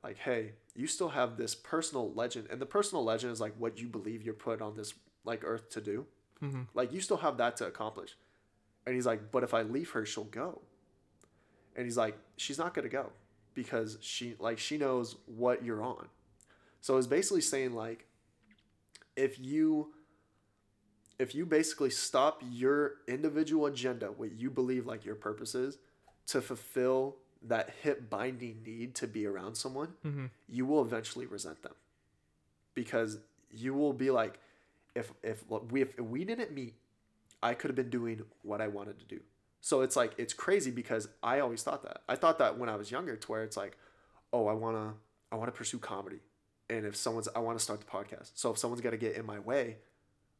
like 0.03 0.17
hey 0.19 0.51
you 0.75 0.87
still 0.87 1.09
have 1.09 1.35
this 1.37 1.53
personal 1.55 2.13
legend 2.13 2.47
and 2.49 2.61
the 2.61 2.65
personal 2.65 3.03
legend 3.03 3.31
is 3.33 3.41
like 3.41 3.53
what 3.57 3.79
you 3.79 3.87
believe 3.87 4.21
you're 4.21 4.33
put 4.33 4.61
on 4.61 4.75
this 4.75 4.93
like 5.25 5.41
earth 5.43 5.69
to 5.69 5.81
do. 5.81 6.05
Mhm. 6.41 6.67
like 6.73 6.91
you 6.91 7.01
still 7.01 7.17
have 7.17 7.37
that 7.37 7.57
to 7.57 7.67
accomplish. 7.67 8.15
And 8.85 8.95
he's 8.95 9.05
like 9.05 9.31
but 9.31 9.43
if 9.43 9.53
i 9.53 9.61
leave 9.61 9.91
her 9.91 10.05
she'll 10.05 10.23
go. 10.23 10.61
And 11.75 11.85
he's 11.85 11.97
like 11.97 12.17
she's 12.37 12.57
not 12.57 12.73
going 12.73 12.83
to 12.83 12.89
go 12.89 13.11
because 13.53 13.97
she 14.01 14.35
like 14.39 14.57
she 14.59 14.77
knows 14.77 15.17
what 15.25 15.63
you're 15.63 15.83
on. 15.83 16.07
So 16.79 16.97
it's 16.97 17.07
basically 17.07 17.41
saying 17.41 17.73
like 17.75 18.07
if 19.15 19.39
you 19.39 19.93
if 21.19 21.35
you 21.35 21.45
basically 21.45 21.91
stop 21.91 22.41
your 22.49 22.93
individual 23.07 23.67
agenda 23.67 24.07
what 24.07 24.31
you 24.31 24.49
believe 24.49 24.87
like 24.87 25.05
your 25.05 25.15
purpose 25.15 25.53
is 25.53 25.77
to 26.27 26.41
fulfill 26.41 27.17
that 27.47 27.71
hip 27.81 28.09
binding 28.09 28.61
need 28.65 28.93
to 28.95 29.07
be 29.07 29.25
around 29.25 29.55
someone 29.55 29.93
Mm-hmm. 30.05 30.25
you 30.47 30.65
will 30.65 30.81
eventually 30.83 31.25
resent 31.25 31.63
them. 31.63 31.73
Because 32.73 33.17
you 33.49 33.73
will 33.73 33.93
be 33.93 34.11
like 34.11 34.39
if 34.95 35.11
if 35.23 35.43
we 35.69 35.81
if 35.81 35.99
we 35.99 36.23
didn't 36.25 36.53
meet 36.53 36.75
i 37.43 37.53
could 37.53 37.69
have 37.69 37.75
been 37.75 37.89
doing 37.89 38.21
what 38.43 38.61
i 38.61 38.67
wanted 38.67 38.99
to 38.99 39.05
do. 39.05 39.19
So 39.59 39.81
it's 39.81 39.95
like 39.95 40.13
it's 40.17 40.33
crazy 40.33 40.71
because 40.71 41.07
i 41.21 41.39
always 41.39 41.63
thought 41.63 41.83
that. 41.83 42.01
I 42.07 42.15
thought 42.15 42.39
that 42.39 42.57
when 42.57 42.69
i 42.69 42.75
was 42.75 42.91
younger 42.91 43.15
to 43.15 43.31
where 43.31 43.43
it's 43.43 43.57
like 43.57 43.77
oh 44.33 44.47
i 44.47 44.53
want 44.53 44.77
to 44.77 44.93
i 45.31 45.35
want 45.35 45.47
to 45.47 45.57
pursue 45.57 45.79
comedy. 45.79 46.19
And 46.69 46.85
if 46.85 46.95
someone's 46.95 47.27
i 47.35 47.39
want 47.39 47.57
to 47.57 47.63
start 47.63 47.79
the 47.81 47.85
podcast. 47.87 48.31
So 48.35 48.51
if 48.51 48.57
someone's 48.57 48.81
got 48.81 48.91
to 48.91 48.97
get 48.97 49.15
in 49.15 49.25
my 49.25 49.39
way 49.39 49.77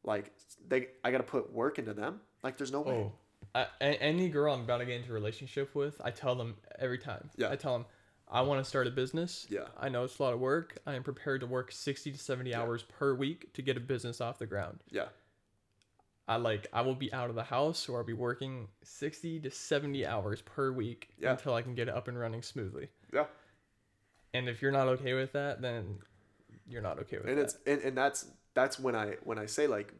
like 0.03 0.31
they 0.67 0.87
i 1.03 1.11
got 1.11 1.17
to 1.17 1.23
put 1.23 1.51
work 1.53 1.79
into 1.79 1.93
them. 1.93 2.21
Like 2.43 2.57
there's 2.57 2.71
no 2.71 2.81
way. 2.81 2.93
Oh, 2.93 3.11
I, 3.53 3.67
any 3.81 4.29
girl 4.29 4.53
I'm 4.53 4.61
about 4.61 4.77
to 4.79 4.85
get 4.85 4.95
into 4.97 5.11
a 5.11 5.13
relationship 5.13 5.75
with, 5.75 5.99
I 6.03 6.11
tell 6.11 6.35
them 6.35 6.55
every 6.79 6.97
time. 6.97 7.29
Yeah. 7.37 7.49
I 7.51 7.55
tell 7.57 7.73
them, 7.73 7.85
I 8.29 8.41
want 8.41 8.63
to 8.63 8.69
start 8.69 8.87
a 8.87 8.91
business. 8.91 9.45
Yeah. 9.49 9.65
I 9.77 9.89
know 9.89 10.05
it's 10.05 10.17
a 10.19 10.23
lot 10.23 10.33
of 10.33 10.39
work. 10.39 10.77
I 10.87 10.93
am 10.95 11.03
prepared 11.03 11.41
to 11.41 11.47
work 11.47 11.71
60 11.71 12.13
to 12.13 12.17
70 12.17 12.49
Yeah. 12.51 12.61
hours 12.61 12.83
per 12.83 13.13
week 13.13 13.51
to 13.53 13.61
get 13.61 13.75
a 13.75 13.81
business 13.81 14.21
off 14.21 14.39
the 14.39 14.45
ground. 14.45 14.79
yeah 14.89 15.07
I 16.27 16.37
like, 16.37 16.67
I 16.71 16.81
will 16.81 16.95
be 16.95 17.11
out 17.11 17.29
of 17.29 17.35
the 17.35 17.43
house 17.43 17.89
or 17.89 17.97
I'll 17.97 18.05
be 18.05 18.13
working 18.13 18.69
60 18.83 19.41
to 19.41 19.51
70 19.51 20.05
hours 20.05 20.41
per 20.41 20.71
week 20.71 21.09
Yeah. 21.19 21.31
until 21.31 21.53
I 21.53 21.61
can 21.61 21.75
get 21.75 21.89
it 21.89 21.93
up 21.93 22.07
and 22.07 22.17
running 22.17 22.41
smoothly. 22.41 22.87
yeah 23.13 23.25
And 24.33 24.47
if 24.47 24.61
you're 24.61 24.71
not 24.71 24.87
okay 24.87 25.13
with 25.13 25.33
that, 25.33 25.61
then 25.61 25.97
you're 26.69 26.81
not 26.81 26.99
okay 26.99 27.17
with 27.17 27.25
it. 27.25 27.31
and 27.31 27.37
that. 27.39 27.43
it's 27.43 27.57
and, 27.67 27.81
and 27.81 27.97
that's 27.97 28.27
that's 28.53 28.79
when 28.79 28.95
i 28.95 29.15
when 29.23 29.37
i 29.39 29.45
say 29.45 29.67
like 29.67 29.93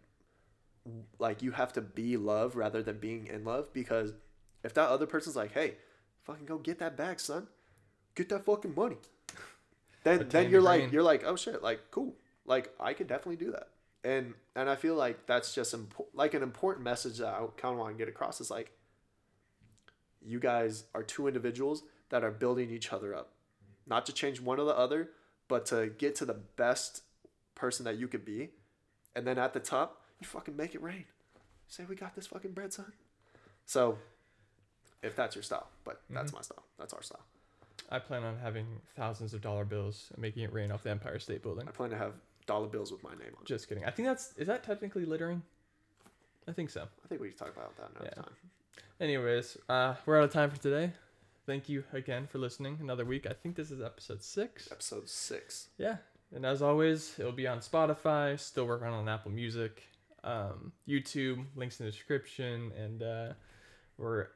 like 1.19 1.41
you 1.41 1.51
have 1.51 1.73
to 1.73 1.81
be 1.81 2.17
love 2.17 2.55
rather 2.55 2.81
than 2.81 2.97
being 2.97 3.27
in 3.27 3.43
love 3.43 3.71
because 3.73 4.13
if 4.63 4.73
that 4.73 4.89
other 4.89 5.05
person's 5.05 5.35
like 5.35 5.53
hey 5.53 5.75
fucking 6.23 6.45
go 6.45 6.57
get 6.57 6.79
that 6.79 6.97
bag 6.97 7.19
son. 7.19 7.47
Get 8.15 8.29
that 8.29 8.45
fucking 8.45 8.75
money. 8.75 8.97
Then 10.03 10.29
then 10.29 10.49
you're 10.49 10.61
like 10.61 10.91
you're 10.91 11.03
like 11.03 11.23
oh 11.23 11.35
shit 11.35 11.61
like 11.61 11.91
cool. 11.91 12.15
Like 12.47 12.73
i 12.79 12.91
could 12.93 13.05
definitely 13.05 13.35
do 13.35 13.51
that. 13.51 13.67
And 14.03 14.33
and 14.55 14.67
i 14.67 14.75
feel 14.75 14.95
like 14.95 15.27
that's 15.27 15.53
just 15.53 15.75
impo- 15.75 16.07
like 16.15 16.33
an 16.33 16.41
important 16.41 16.83
message 16.83 17.19
that 17.19 17.27
i 17.27 17.45
kind 17.55 17.73
of 17.73 17.77
want 17.77 17.93
to 17.93 17.97
get 17.99 18.09
across 18.09 18.41
is 18.41 18.49
like 18.49 18.71
you 20.19 20.39
guys 20.39 20.85
are 20.95 21.03
two 21.03 21.27
individuals 21.27 21.83
that 22.09 22.23
are 22.23 22.31
building 22.31 22.71
each 22.71 22.91
other 22.91 23.13
up. 23.13 23.33
Not 23.85 24.07
to 24.07 24.13
change 24.13 24.41
one 24.41 24.59
or 24.59 24.65
the 24.65 24.75
other 24.75 25.11
but 25.47 25.67
to 25.67 25.91
get 25.99 26.15
to 26.15 26.25
the 26.25 26.33
best 26.33 27.03
person 27.53 27.85
that 27.85 27.97
you 27.97 28.07
could 28.07 28.25
be. 28.25 28.49
And 29.15 29.27
then 29.27 29.37
at 29.37 29.53
the 29.53 29.59
top 29.59 30.00
you 30.21 30.27
fucking 30.27 30.55
make 30.55 30.73
it 30.75 30.81
rain 30.81 31.03
say 31.67 31.83
we 31.89 31.95
got 31.95 32.15
this 32.15 32.27
fucking 32.27 32.51
bread 32.51 32.71
son 32.71 32.91
so 33.65 33.97
if 35.03 35.15
that's 35.15 35.35
your 35.35 35.43
style 35.43 35.67
but 35.83 36.01
that's 36.09 36.31
my 36.33 36.41
style 36.41 36.63
that's 36.79 36.93
our 36.93 37.01
style 37.01 37.21
I 37.89 37.99
plan 37.99 38.23
on 38.23 38.37
having 38.41 38.67
thousands 38.95 39.33
of 39.33 39.41
dollar 39.41 39.65
bills 39.65 40.07
and 40.13 40.21
making 40.21 40.43
it 40.43 40.53
rain 40.53 40.71
off 40.71 40.83
the 40.83 40.91
Empire 40.91 41.19
State 41.19 41.41
Building. 41.43 41.67
i 41.67 41.71
plan 41.71 41.89
to 41.89 41.97
have 41.97 42.13
dollar 42.45 42.67
bills 42.67 42.89
with 42.91 43.03
my 43.03 43.09
name 43.11 43.31
on 43.37 43.43
Just 43.43 43.67
kidding. 43.67 43.83
I 43.83 43.89
think 43.91 44.07
that's, 44.07 44.33
is 44.37 44.47
that 44.47 44.63
technically 44.63 45.03
littering? 45.03 45.41
I 46.47 46.53
think 46.53 46.69
so. 46.69 46.83
i 46.83 47.07
think 47.07 47.19
we 47.21 47.29
can 47.29 47.37
talk 47.37 47.53
about 47.55 47.75
that 47.77 47.89
another 47.95 48.11
Yeah. 48.15 48.21
time 48.21 48.33
Anyways, 49.01 49.57
uh, 49.67 49.95
we're 50.05 50.19
out 50.19 50.25
of 50.25 50.31
time 50.31 50.51
for 50.51 50.61
today. 50.61 50.93
Thank 51.47 51.67
you 51.67 51.83
again 51.91 52.27
for 52.27 52.37
listening 52.37 52.77
another 52.79 53.03
week. 53.03 53.25
I 53.25 53.33
think 53.33 53.55
this 53.55 53.71
is 53.71 53.81
episode 53.81 54.21
six. 54.23 54.71
episode 54.71 55.09
six 55.09 55.69
Yeah. 55.77 55.97
And 56.33 56.45
as 56.45 56.61
always, 56.61 57.19
it'll 57.19 57.31
be 57.33 57.47
on 57.47 57.59
Spotify, 57.59 58.39
still 58.39 58.65
working 58.67 58.87
on 58.87 59.09
Apple 59.09 59.31
Music, 59.31 59.81
um, 60.23 60.71
YouTube, 60.87 61.45
links 61.55 61.79
in 61.79 61.85
the 61.85 61.91
description, 61.91 62.71
and 62.77 63.03
uh, 63.03 63.33
we're 63.97 64.27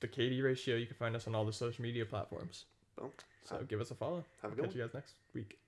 the 0.00 0.08
KD 0.08 0.42
ratio. 0.42 0.76
You 0.76 0.86
can 0.86 0.96
find 0.96 1.14
us 1.14 1.26
on 1.26 1.34
all 1.34 1.44
the 1.44 1.52
social 1.52 1.82
media 1.82 2.04
platforms. 2.04 2.64
Boom. 2.96 3.10
So 3.44 3.64
give 3.68 3.80
us 3.80 3.90
a 3.90 3.94
follow. 3.94 4.24
have 4.42 4.52
a 4.52 4.54
good 4.54 4.64
catch 4.66 4.70
one 4.70 4.78
you 4.78 4.82
guys 4.84 4.94
next 4.94 5.14
week. 5.34 5.58